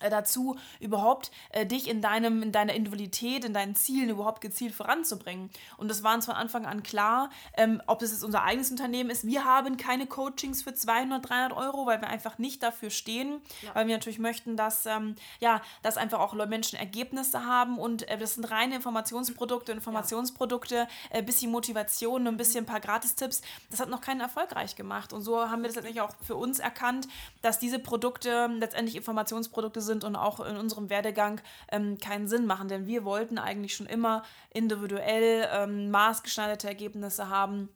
Äh, 0.00 0.10
dazu, 0.10 0.56
überhaupt 0.78 1.30
äh, 1.50 1.64
dich 1.64 1.88
in, 1.88 2.02
deinem, 2.02 2.42
in 2.42 2.52
deiner 2.52 2.74
Individualität, 2.74 3.46
in 3.46 3.54
deinen 3.54 3.74
Zielen 3.74 4.10
überhaupt 4.10 4.42
gezielt 4.42 4.74
voranzubringen. 4.74 5.48
Und 5.78 5.88
das 5.88 6.02
war 6.02 6.14
uns 6.14 6.26
von 6.26 6.34
Anfang 6.34 6.66
an 6.66 6.82
klar, 6.82 7.30
ähm, 7.56 7.80
ob 7.86 8.00
das 8.00 8.10
jetzt 8.10 8.22
unser 8.22 8.42
eigenes 8.42 8.70
Unternehmen 8.70 9.08
ist. 9.08 9.26
Wir 9.26 9.46
haben 9.46 9.78
keine 9.78 10.06
Coachings 10.06 10.62
für 10.62 10.74
200, 10.74 11.26
300 11.26 11.56
Euro, 11.56 11.86
weil 11.86 12.02
wir 12.02 12.08
einfach 12.08 12.36
nicht 12.36 12.62
dafür 12.62 12.90
stehen, 12.90 13.40
ja. 13.62 13.74
weil 13.74 13.86
wir 13.86 13.94
natürlich 13.94 14.18
möchten, 14.18 14.58
dass, 14.58 14.84
ähm, 14.84 15.14
ja, 15.40 15.62
dass 15.82 15.96
einfach 15.96 16.20
auch 16.20 16.34
Menschen 16.46 16.78
Ergebnisse 16.78 17.46
haben 17.46 17.78
und 17.78 18.06
äh, 18.08 18.18
das 18.18 18.34
sind 18.34 18.50
reine 18.50 18.76
Informationsprodukte, 18.76 19.72
Informationsprodukte, 19.72 20.74
ja. 20.74 20.86
äh, 21.10 21.22
bisschen 21.22 21.50
Motivation 21.50 22.26
ein 22.26 22.36
bisschen 22.36 22.64
ein 22.64 22.66
paar 22.66 22.80
Gratistipps. 22.80 23.40
Das 23.70 23.80
hat 23.80 23.88
noch 23.88 24.02
keinen 24.02 24.20
erfolgreich 24.20 24.76
gemacht. 24.76 25.14
Und 25.14 25.22
so 25.22 25.40
haben 25.48 25.62
wir 25.62 25.68
das 25.68 25.76
letztendlich 25.76 26.02
auch 26.02 26.14
für 26.22 26.36
uns 26.36 26.58
erkannt, 26.58 27.08
dass 27.40 27.58
diese 27.58 27.78
Produkte 27.78 28.48
letztendlich 28.58 28.96
Informationsprodukte 28.96 29.85
sind 29.86 30.04
und 30.04 30.16
auch 30.16 30.40
in 30.40 30.56
unserem 30.56 30.90
Werdegang 30.90 31.40
ähm, 31.72 31.96
keinen 31.98 32.28
Sinn 32.28 32.44
machen. 32.44 32.68
Denn 32.68 32.86
wir 32.86 33.04
wollten 33.04 33.38
eigentlich 33.38 33.74
schon 33.74 33.86
immer 33.86 34.22
individuell 34.52 35.48
ähm, 35.50 35.90
maßgeschneiderte 35.90 36.68
Ergebnisse 36.68 37.30
haben 37.30 37.70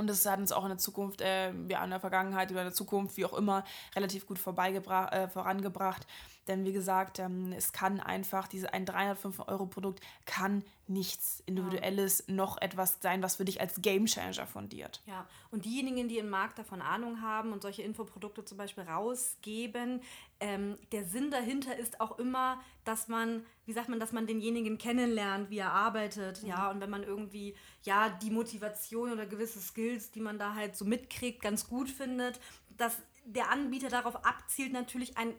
Und 0.00 0.08
das 0.08 0.24
hat 0.24 0.38
uns 0.38 0.50
auch 0.50 0.62
in 0.62 0.70
der 0.70 0.78
Zukunft, 0.78 1.20
äh, 1.20 1.52
ja, 1.68 1.84
in 1.84 1.90
der 1.90 2.00
Vergangenheit 2.00 2.50
oder 2.50 2.62
in 2.62 2.68
der 2.68 2.74
Zukunft, 2.74 3.18
wie 3.18 3.26
auch 3.26 3.34
immer, 3.34 3.64
relativ 3.94 4.26
gut 4.26 4.38
vorbeigebracht, 4.38 5.12
äh, 5.12 5.28
vorangebracht. 5.28 6.06
Denn 6.48 6.64
wie 6.64 6.72
gesagt, 6.72 7.18
ähm, 7.18 7.52
es 7.52 7.72
kann 7.72 8.00
einfach, 8.00 8.48
diese 8.48 8.72
ein 8.72 8.86
305 8.86 9.40
Euro 9.46 9.66
Produkt 9.66 10.00
kann 10.24 10.64
nichts 10.86 11.42
Individuelles 11.44 12.24
ja. 12.26 12.34
noch 12.34 12.60
etwas 12.62 12.98
sein, 13.02 13.22
was 13.22 13.36
für 13.36 13.44
dich 13.44 13.60
als 13.60 13.82
Gamechanger 13.82 14.46
fundiert. 14.46 15.02
Ja, 15.04 15.26
und 15.50 15.66
diejenigen, 15.66 16.08
die 16.08 16.18
im 16.18 16.30
Markt 16.30 16.58
davon 16.58 16.80
Ahnung 16.80 17.20
haben 17.20 17.52
und 17.52 17.60
solche 17.60 17.82
Infoprodukte 17.82 18.44
zum 18.44 18.56
Beispiel 18.56 18.84
rausgeben, 18.84 20.00
ähm, 20.40 20.78
der 20.92 21.04
Sinn 21.04 21.30
dahinter 21.30 21.76
ist 21.76 22.00
auch 22.00 22.18
immer, 22.18 22.60
dass 22.84 23.08
man, 23.08 23.44
wie 23.66 23.72
sagt 23.72 23.88
man, 23.88 24.00
dass 24.00 24.12
man 24.12 24.26
denjenigen 24.26 24.78
kennenlernt, 24.78 25.50
wie 25.50 25.58
er 25.58 25.72
arbeitet, 25.72 26.42
mhm. 26.42 26.48
ja, 26.48 26.70
und 26.70 26.80
wenn 26.80 26.90
man 26.90 27.02
irgendwie, 27.02 27.54
ja, 27.82 28.08
die 28.08 28.30
Motivation 28.30 29.12
oder 29.12 29.26
gewisse 29.26 29.60
Skills, 29.60 30.10
die 30.10 30.20
man 30.20 30.38
da 30.38 30.54
halt 30.54 30.76
so 30.76 30.84
mitkriegt, 30.84 31.42
ganz 31.42 31.68
gut 31.68 31.90
findet, 31.90 32.40
dass 32.76 32.96
der 33.24 33.50
Anbieter 33.50 33.88
darauf 33.88 34.24
abzielt, 34.24 34.72
natürlich 34.72 35.16
ein 35.18 35.34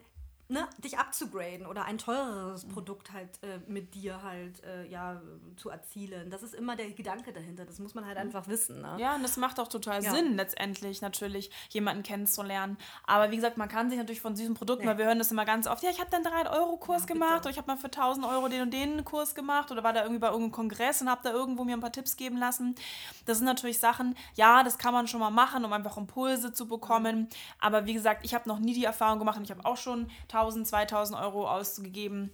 ne, 0.48 0.68
dich 0.78 0.98
abzugraden 0.98 1.66
oder 1.66 1.84
ein 1.84 1.98
teureres 1.98 2.66
Produkt 2.66 3.12
halt 3.12 3.42
äh, 3.42 3.58
mit 3.66 3.94
dir 3.94 4.22
halt 4.22 4.62
äh, 4.64 4.86
ja 4.86 5.22
zu 5.56 5.70
erzielen. 5.70 6.30
Das 6.30 6.42
ist 6.42 6.54
immer 6.54 6.76
der 6.76 6.90
Gedanke 6.90 7.32
dahinter. 7.32 7.64
Das 7.64 7.78
muss 7.78 7.94
man 7.94 8.06
halt 8.06 8.18
einfach 8.18 8.48
wissen. 8.48 8.82
Ne? 8.82 8.96
Ja, 8.98 9.14
und 9.14 9.22
das 9.22 9.36
macht 9.36 9.58
auch 9.60 9.68
total 9.68 10.02
ja. 10.02 10.12
Sinn, 10.12 10.36
letztendlich 10.36 11.00
natürlich 11.00 11.50
jemanden 11.70 12.02
kennenzulernen. 12.02 12.76
Aber 13.04 13.30
wie 13.30 13.36
gesagt, 13.36 13.56
man 13.56 13.68
kann 13.68 13.88
sich 13.88 13.98
natürlich 13.98 14.20
von 14.20 14.34
diesem 14.34 14.54
Produkt, 14.54 14.82
ja. 14.82 14.90
weil 14.90 14.98
wir 14.98 15.06
hören 15.06 15.18
das 15.18 15.30
immer 15.30 15.44
ganz 15.44 15.66
oft, 15.66 15.82
ja, 15.82 15.90
ich 15.90 16.00
habe 16.00 16.10
dann 16.10 16.22
3-Euro-Kurs 16.22 17.02
ja, 17.02 17.06
gemacht 17.06 17.40
oder 17.40 17.50
ich 17.50 17.58
habe 17.58 17.66
mal 17.66 17.76
für 17.76 17.86
1000 17.86 18.26
Euro 18.26 18.48
den 18.48 18.62
und 18.62 18.72
den 18.72 19.04
Kurs 19.04 19.34
gemacht 19.34 19.70
oder 19.70 19.82
war 19.82 19.92
da 19.92 20.02
irgendwie 20.02 20.20
bei 20.20 20.28
irgendeinem 20.28 20.52
Kongress 20.52 21.00
und 21.00 21.08
habe 21.08 21.22
da 21.24 21.30
irgendwo 21.32 21.64
mir 21.64 21.76
ein 21.76 21.80
paar 21.80 21.92
Tipps 21.92 22.16
geben 22.16 22.36
lassen. 22.36 22.74
Das 23.24 23.38
sind 23.38 23.46
natürlich 23.46 23.78
Sachen, 23.78 24.16
ja, 24.34 24.62
das 24.62 24.78
kann 24.78 24.92
man 24.92 25.06
schon 25.06 25.20
mal 25.20 25.30
machen, 25.30 25.64
um 25.64 25.72
einfach 25.72 25.96
Impulse 25.96 26.52
zu 26.52 26.66
bekommen. 26.68 27.28
Aber 27.58 27.86
wie 27.86 27.94
gesagt, 27.94 28.24
ich 28.24 28.34
habe 28.34 28.48
noch 28.48 28.58
nie 28.58 28.74
die 28.74 28.84
Erfahrung 28.84 29.18
gemacht 29.18 29.38
und 29.38 29.44
ich 29.44 29.50
habe 29.50 29.64
auch 29.64 29.76
schon 29.76 30.10
1000 30.32 30.62
1000, 30.62 30.66
2000 30.66 31.20
Euro 31.20 31.48
ausgegeben 31.48 32.30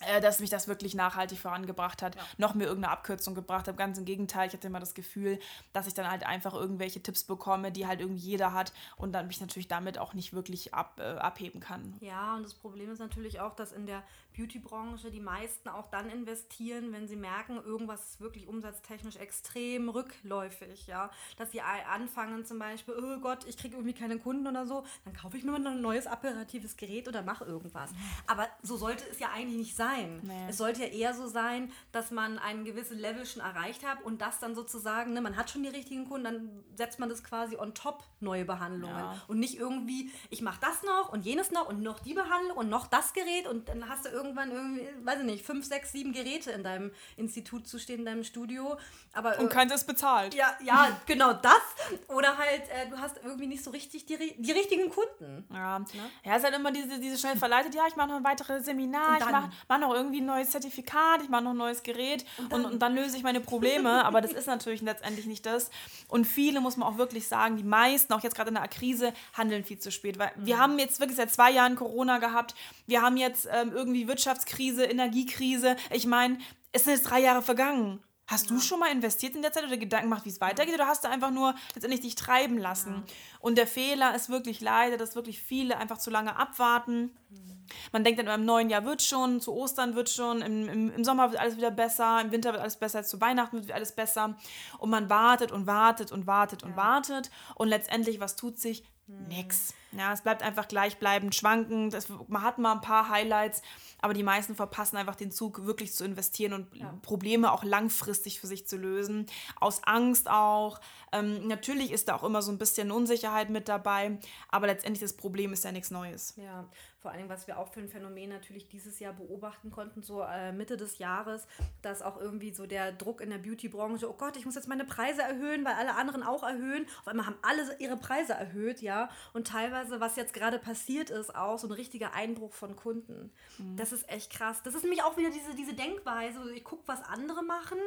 äh, 0.00 0.20
dass 0.20 0.40
mich 0.40 0.50
das 0.50 0.68
wirklich 0.68 0.94
nachhaltig 0.94 1.38
vorangebracht 1.38 2.02
hat, 2.02 2.16
ja. 2.16 2.22
noch 2.36 2.54
mir 2.54 2.64
irgendeine 2.64 2.92
Abkürzung 2.92 3.34
gebracht 3.34 3.68
hat. 3.68 3.76
Ganz 3.76 3.96
im 3.96 4.04
Gegenteil, 4.04 4.48
ich 4.48 4.52
hatte 4.52 4.66
immer 4.66 4.80
das 4.80 4.92
Gefühl, 4.92 5.38
dass 5.72 5.86
ich 5.86 5.94
dann 5.94 6.10
halt 6.10 6.26
einfach 6.26 6.52
irgendwelche 6.52 7.00
Tipps 7.02 7.24
bekomme, 7.24 7.70
die 7.70 7.86
halt 7.86 8.00
irgendwie 8.00 8.20
jeder 8.20 8.52
hat 8.52 8.72
und 8.96 9.12
dann 9.12 9.28
mich 9.28 9.40
natürlich 9.40 9.68
damit 9.68 9.98
auch 9.98 10.12
nicht 10.12 10.32
wirklich 10.32 10.74
ab, 10.74 10.98
äh, 10.98 11.02
abheben 11.02 11.60
kann. 11.60 11.96
Ja, 12.00 12.34
und 12.34 12.42
das 12.42 12.54
Problem 12.54 12.90
ist 12.90 12.98
natürlich 12.98 13.40
auch, 13.40 13.54
dass 13.54 13.72
in 13.72 13.86
der 13.86 14.02
Beauty-Branche 14.36 15.10
die 15.10 15.20
meisten 15.20 15.68
auch 15.68 15.86
dann 15.86 16.10
investieren, 16.10 16.92
wenn 16.92 17.06
sie 17.06 17.16
merken, 17.16 17.56
irgendwas 17.64 18.10
ist 18.10 18.20
wirklich 18.20 18.48
umsatztechnisch 18.48 19.16
extrem 19.16 19.88
rückläufig, 19.88 20.86
ja. 20.86 21.10
Dass 21.36 21.52
sie 21.52 21.60
anfangen 21.60 22.44
zum 22.44 22.58
Beispiel, 22.58 22.94
oh 22.94 23.20
Gott, 23.20 23.46
ich 23.46 23.56
kriege 23.56 23.76
irgendwie 23.76 23.94
keine 23.94 24.18
Kunden 24.18 24.46
oder 24.46 24.66
so, 24.66 24.84
dann 25.04 25.14
kaufe 25.14 25.36
ich 25.36 25.44
mir 25.44 25.52
mal 25.52 25.64
ein 25.66 25.80
neues 25.80 26.06
operatives 26.06 26.76
Gerät 26.76 27.08
oder 27.08 27.22
mache 27.22 27.44
irgendwas. 27.44 27.90
Aber 28.26 28.48
so 28.62 28.76
sollte 28.76 29.04
es 29.10 29.20
ja 29.20 29.30
eigentlich 29.32 29.58
nicht 29.58 29.76
sein. 29.76 30.20
Nee. 30.22 30.46
Es 30.48 30.56
sollte 30.56 30.82
ja 30.82 30.88
eher 30.88 31.14
so 31.14 31.28
sein, 31.28 31.70
dass 31.92 32.10
man 32.10 32.38
einen 32.38 32.64
gewissen 32.64 32.98
Level 32.98 33.24
schon 33.26 33.42
erreicht 33.42 33.86
hat 33.86 34.02
und 34.02 34.20
das 34.20 34.40
dann 34.40 34.54
sozusagen, 34.54 35.12
ne, 35.12 35.20
man 35.20 35.36
hat 35.36 35.50
schon 35.50 35.62
die 35.62 35.68
richtigen 35.68 36.08
Kunden, 36.08 36.24
dann 36.24 36.64
setzt 36.74 36.98
man 36.98 37.08
das 37.08 37.22
quasi 37.22 37.56
on 37.56 37.74
top 37.74 38.02
neue 38.20 38.44
Behandlungen. 38.44 38.96
Ja. 38.96 39.22
Und 39.28 39.38
nicht 39.38 39.58
irgendwie, 39.58 40.10
ich 40.30 40.42
mache 40.42 40.60
das 40.60 40.82
noch 40.82 41.12
und 41.12 41.24
jenes 41.24 41.52
noch 41.52 41.68
und 41.68 41.82
noch 41.82 42.00
die 42.00 42.14
Behandlung 42.14 42.56
und 42.56 42.68
noch 42.68 42.88
das 42.88 43.12
Gerät 43.12 43.46
und 43.46 43.68
dann 43.68 43.88
hast 43.88 44.06
du 44.06 44.08
irgendwie 44.08 44.23
irgendwann 44.24 44.50
irgendwie, 44.50 44.88
weiß 45.04 45.20
ich 45.20 45.24
nicht, 45.24 45.44
fünf, 45.44 45.64
sechs, 45.64 45.92
sieben 45.92 46.12
Geräte 46.12 46.50
in 46.50 46.62
deinem 46.62 46.90
Institut 47.16 47.66
zu 47.68 47.78
stehen, 47.78 48.00
in 48.00 48.04
deinem 48.06 48.24
Studio. 48.24 48.76
Aber, 49.12 49.38
und 49.38 49.50
keins 49.50 49.72
ist 49.72 49.86
bezahlt. 49.86 50.34
Ja, 50.34 50.56
ja, 50.64 51.00
genau 51.06 51.32
das. 51.32 51.62
Oder 52.08 52.36
halt, 52.36 52.62
äh, 52.70 52.88
du 52.90 52.98
hast 52.98 53.20
irgendwie 53.22 53.46
nicht 53.46 53.62
so 53.62 53.70
richtig 53.70 54.06
die, 54.06 54.34
die 54.38 54.52
richtigen 54.52 54.90
Kunden. 54.90 55.44
Ja, 55.52 55.78
ne? 55.78 55.86
ja 56.24 56.32
es 56.32 56.38
ist 56.38 56.44
halt 56.44 56.54
immer 56.54 56.72
diese, 56.72 56.98
diese 56.98 57.18
schnell 57.18 57.36
verleitet, 57.36 57.74
ja, 57.74 57.82
ich 57.88 57.96
mache 57.96 58.08
noch 58.08 58.16
ein 58.16 58.24
weiteres 58.24 58.64
Seminar, 58.64 59.18
ich 59.18 59.30
mache 59.30 59.50
mach 59.68 59.78
noch 59.78 59.94
irgendwie 59.94 60.20
ein 60.20 60.26
neues 60.26 60.50
Zertifikat, 60.50 61.22
ich 61.22 61.28
mache 61.28 61.44
noch 61.44 61.50
ein 61.50 61.56
neues 61.56 61.82
Gerät 61.82 62.24
und 62.38 62.52
dann, 62.52 62.64
und, 62.64 62.72
und 62.72 62.78
dann 62.80 62.94
löse 62.94 63.16
ich 63.16 63.22
meine 63.22 63.40
Probleme. 63.40 64.04
aber 64.04 64.20
das 64.20 64.32
ist 64.32 64.46
natürlich 64.46 64.82
letztendlich 64.82 65.26
nicht 65.26 65.46
das. 65.46 65.70
Und 66.08 66.26
viele, 66.26 66.60
muss 66.60 66.76
man 66.76 66.88
auch 66.88 66.98
wirklich 66.98 67.28
sagen, 67.28 67.56
die 67.56 67.64
meisten, 67.64 68.12
auch 68.12 68.22
jetzt 68.22 68.34
gerade 68.34 68.48
in 68.48 68.54
der 68.54 68.68
Krise, 68.68 69.12
handeln 69.34 69.64
viel 69.64 69.78
zu 69.78 69.90
spät. 69.90 70.18
Weil 70.18 70.30
mhm. 70.36 70.46
wir 70.46 70.58
haben 70.58 70.78
jetzt 70.78 71.00
wirklich 71.00 71.16
seit 71.16 71.32
zwei 71.32 71.50
Jahren 71.50 71.76
Corona 71.76 72.18
gehabt. 72.18 72.54
Wir 72.86 73.02
haben 73.02 73.16
jetzt 73.16 73.48
ähm, 73.50 73.72
irgendwie 73.72 74.08
Wirtschaftskrise, 74.14 74.84
Energiekrise. 74.84 75.76
Ich 75.90 76.06
meine, 76.06 76.38
es 76.72 76.84
sind 76.84 76.94
jetzt 76.94 77.10
drei 77.10 77.20
Jahre 77.20 77.42
vergangen. 77.42 78.00
Hast 78.26 78.48
ja. 78.48 78.56
du 78.56 78.62
schon 78.62 78.78
mal 78.78 78.90
investiert 78.90 79.34
in 79.34 79.42
der 79.42 79.52
Zeit 79.52 79.64
oder 79.64 79.76
Gedanken 79.76 80.08
gemacht, 80.08 80.24
wie 80.24 80.30
es 80.30 80.40
weitergeht, 80.40 80.74
oder 80.74 80.86
hast 80.86 81.04
du 81.04 81.08
einfach 81.08 81.30
nur 81.30 81.54
letztendlich 81.74 82.00
dich 82.00 82.14
treiben 82.14 82.56
lassen? 82.56 82.94
Ja. 82.94 83.14
Und 83.40 83.58
der 83.58 83.66
Fehler 83.66 84.14
ist 84.14 84.30
wirklich 84.30 84.60
leider, 84.60 84.96
dass 84.96 85.14
wirklich 85.14 85.42
viele 85.42 85.76
einfach 85.76 85.98
zu 85.98 86.10
lange 86.10 86.36
abwarten. 86.36 87.14
Mhm. 87.28 87.66
Man 87.92 88.04
denkt 88.04 88.20
dann, 88.20 88.28
im 88.28 88.46
neuen 88.46 88.70
Jahr 88.70 88.84
wird 88.84 89.02
schon, 89.02 89.40
zu 89.40 89.52
Ostern 89.52 89.94
wird 89.94 90.08
schon, 90.08 90.40
im, 90.40 90.68
im, 90.68 90.92
im, 90.92 91.04
Sommer 91.04 91.32
wird 91.32 91.40
alles 91.40 91.56
wieder 91.56 91.70
besser, 91.70 92.20
im 92.22 92.30
Winter 92.30 92.52
wird 92.52 92.62
alles 92.62 92.76
besser, 92.76 93.02
zu 93.02 93.20
Weihnachten 93.20 93.58
wird 93.58 93.72
alles 93.72 93.92
besser. 93.92 94.36
Und 94.78 94.90
man 94.90 95.10
wartet 95.10 95.52
und 95.52 95.66
wartet 95.66 96.10
und 96.10 96.26
wartet 96.26 96.62
ja. 96.62 96.68
und 96.68 96.76
wartet. 96.76 97.30
Und 97.56 97.68
letztendlich, 97.68 98.20
was 98.20 98.36
tut 98.36 98.58
sich? 98.58 98.84
Mhm. 99.06 99.28
Nix. 99.28 99.74
Ja, 99.96 100.12
es 100.12 100.22
bleibt 100.22 100.42
einfach 100.42 100.68
gleichbleibend, 100.68 101.34
schwankend. 101.34 101.94
Das, 101.94 102.08
man 102.08 102.42
hat 102.42 102.58
mal 102.58 102.72
ein 102.72 102.80
paar 102.80 103.08
Highlights, 103.08 103.62
aber 104.00 104.14
die 104.14 104.22
meisten 104.22 104.54
verpassen 104.54 104.96
einfach 104.96 105.16
den 105.16 105.30
Zug, 105.30 105.64
wirklich 105.66 105.92
zu 105.92 106.04
investieren 106.04 106.52
und 106.52 106.74
ja. 106.76 106.98
Probleme 107.02 107.52
auch 107.52 107.64
langfristig 107.64 108.40
für 108.40 108.46
sich 108.46 108.66
zu 108.66 108.76
lösen. 108.76 109.26
Aus 109.60 109.82
Angst 109.84 110.28
auch. 110.28 110.80
Ähm, 111.12 111.46
natürlich 111.46 111.92
ist 111.92 112.08
da 112.08 112.16
auch 112.16 112.24
immer 112.24 112.42
so 112.42 112.50
ein 112.50 112.58
bisschen 112.58 112.90
Unsicherheit 112.90 113.50
mit 113.50 113.68
dabei, 113.68 114.18
aber 114.48 114.66
letztendlich 114.66 115.00
das 115.00 115.16
Problem 115.16 115.52
ist 115.52 115.64
ja 115.64 115.72
nichts 115.72 115.90
Neues. 115.90 116.34
Ja, 116.36 116.68
vor 117.04 117.12
allem, 117.12 117.28
was 117.28 117.46
wir 117.46 117.58
auch 117.58 117.68
für 117.68 117.80
ein 117.80 117.88
Phänomen 117.90 118.30
natürlich 118.30 118.66
dieses 118.66 118.98
Jahr 118.98 119.12
beobachten 119.12 119.70
konnten, 119.70 120.02
so 120.02 120.22
äh, 120.22 120.52
Mitte 120.52 120.78
des 120.78 120.96
Jahres, 120.96 121.46
dass 121.82 122.00
auch 122.00 122.18
irgendwie 122.18 122.50
so 122.50 122.66
der 122.66 122.92
Druck 122.92 123.20
in 123.20 123.28
der 123.28 123.36
Beauty-Branche, 123.36 124.08
oh 124.08 124.14
Gott, 124.14 124.38
ich 124.38 124.46
muss 124.46 124.54
jetzt 124.54 124.68
meine 124.68 124.86
Preise 124.86 125.20
erhöhen, 125.20 125.66
weil 125.66 125.74
alle 125.74 125.96
anderen 125.96 126.22
auch 126.22 126.42
erhöhen. 126.42 126.86
Auf 127.00 127.08
einmal 127.08 127.26
haben 127.26 127.36
alle 127.42 127.76
ihre 127.78 127.98
Preise 127.98 128.32
erhöht, 128.32 128.80
ja. 128.80 129.10
Und 129.34 129.48
teilweise, 129.48 129.83
was 129.90 130.16
jetzt 130.16 130.32
gerade 130.34 130.58
passiert 130.58 131.10
ist, 131.10 131.34
auch 131.34 131.58
so 131.58 131.68
ein 131.68 131.72
richtiger 131.72 132.14
Einbruch 132.14 132.52
von 132.52 132.76
Kunden. 132.76 133.32
Mhm. 133.58 133.76
Das 133.76 133.92
ist 133.92 134.08
echt 134.08 134.32
krass. 134.32 134.62
Das 134.62 134.74
ist 134.74 134.82
nämlich 134.82 135.02
auch 135.02 135.16
wieder 135.16 135.30
diese, 135.30 135.54
diese 135.54 135.74
Denkweise, 135.74 136.52
ich 136.52 136.64
gucke, 136.64 136.82
was 136.86 137.02
andere 137.04 137.42
machen 137.42 137.78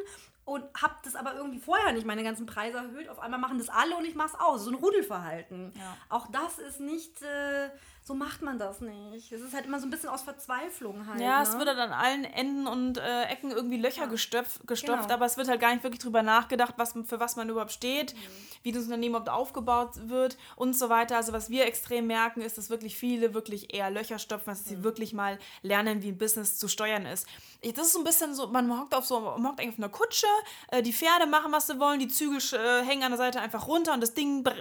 und 0.46 0.64
habe 0.82 0.96
das 1.04 1.16
aber 1.16 1.36
irgendwie 1.36 1.60
vorher 1.60 1.94
nicht 1.94 2.06
meine 2.06 2.24
ganzen 2.24 2.46
Preise 2.46 2.78
erhöht. 2.78 3.10
Auf 3.10 3.20
einmal 3.20 3.40
machen 3.40 3.58
das 3.58 3.70
alle 3.70 3.96
und 3.98 4.06
ich 4.06 4.16
mache 4.16 4.36
es 4.36 4.40
auch. 4.40 4.58
So 4.58 4.72
ein 4.72 4.76
Rudelverhalten. 4.76 5.74
Ja. 5.76 5.98
Auch 6.10 6.28
das 6.28 6.60
ist 6.60 6.80
nicht... 6.80 7.22
Äh, 7.22 7.70
so 8.08 8.14
macht 8.14 8.42
man 8.42 8.58
das 8.58 8.80
nicht. 8.80 9.34
Es 9.34 9.42
ist 9.42 9.54
halt 9.54 9.66
immer 9.66 9.82
so 9.82 9.86
ein 9.86 9.90
bisschen 9.90 10.08
aus 10.08 10.22
Verzweiflung 10.22 11.08
halt. 11.08 11.20
Ja, 11.20 11.40
ne? 11.40 11.44
es 11.44 11.58
wird 11.58 11.68
halt 11.68 11.78
an 11.78 11.92
allen 11.92 12.24
Enden 12.24 12.66
und 12.66 12.98
äh, 12.98 13.24
Ecken 13.24 13.52
irgendwie 13.52 13.76
Löcher 13.76 14.04
ja. 14.04 14.08
gestopft, 14.08 14.66
gestopft 14.66 15.04
genau. 15.04 15.14
aber 15.14 15.26
es 15.26 15.36
wird 15.36 15.50
halt 15.50 15.60
gar 15.60 15.74
nicht 15.74 15.84
wirklich 15.84 16.00
drüber 16.00 16.24
nachgedacht, 16.24 16.76
was, 16.78 16.94
für 17.06 17.20
was 17.20 17.36
man 17.36 17.50
überhaupt 17.50 17.74
steht, 17.74 18.14
mhm. 18.14 18.20
wie 18.64 18.72
das 18.72 18.84
Unternehmen 18.86 19.16
überhaupt 19.16 19.30
aufgebaut 19.30 20.08
wird 20.08 20.38
und 20.56 20.74
so 20.74 20.88
weiter. 20.88 21.18
Also 21.18 21.34
was 21.34 21.50
wir 21.50 21.66
extrem 21.66 22.08
merken, 22.08 22.40
ist, 22.40 22.58
dass 22.58 22.70
wirklich 22.70 22.96
viele 22.96 23.34
wirklich 23.34 23.74
eher 23.74 23.92
Löcher 23.92 24.20
stopfen, 24.20 24.52
dass 24.52 24.64
mhm. 24.66 24.70
sie 24.70 24.84
wirklich 24.86 25.12
mal 25.12 25.38
lernen, 25.62 26.02
wie 26.02 26.10
ein 26.10 26.18
Business 26.18 26.58
zu 26.58 26.70
steuern 26.70 27.06
ist. 27.06 27.28
Das 27.62 27.88
ist 27.88 27.94
so 27.94 28.00
ein 28.00 28.06
bisschen 28.06 28.34
so, 28.34 28.48
man 28.48 28.80
hockt 28.80 28.96
auf 28.96 29.06
so, 29.06 29.20
man 29.20 29.46
hockt 29.46 29.60
eigentlich 29.60 29.74
auf 29.74 29.80
einer 29.80 29.90
Kutsche, 29.90 30.28
äh, 30.70 30.82
die 30.82 30.94
Pferde 30.94 31.26
machen, 31.26 31.52
was 31.52 31.68
sie 31.68 31.78
wollen, 31.78 32.00
die 32.00 32.08
Zügel 32.08 32.38
äh, 32.38 32.86
hängen 32.86 33.04
an 33.04 33.12
der 33.12 33.18
Seite 33.18 33.42
einfach 33.42 33.68
runter 33.68 33.94
und 33.94 34.02
das 34.02 34.14
Ding 34.14 34.46
äh, 34.46 34.54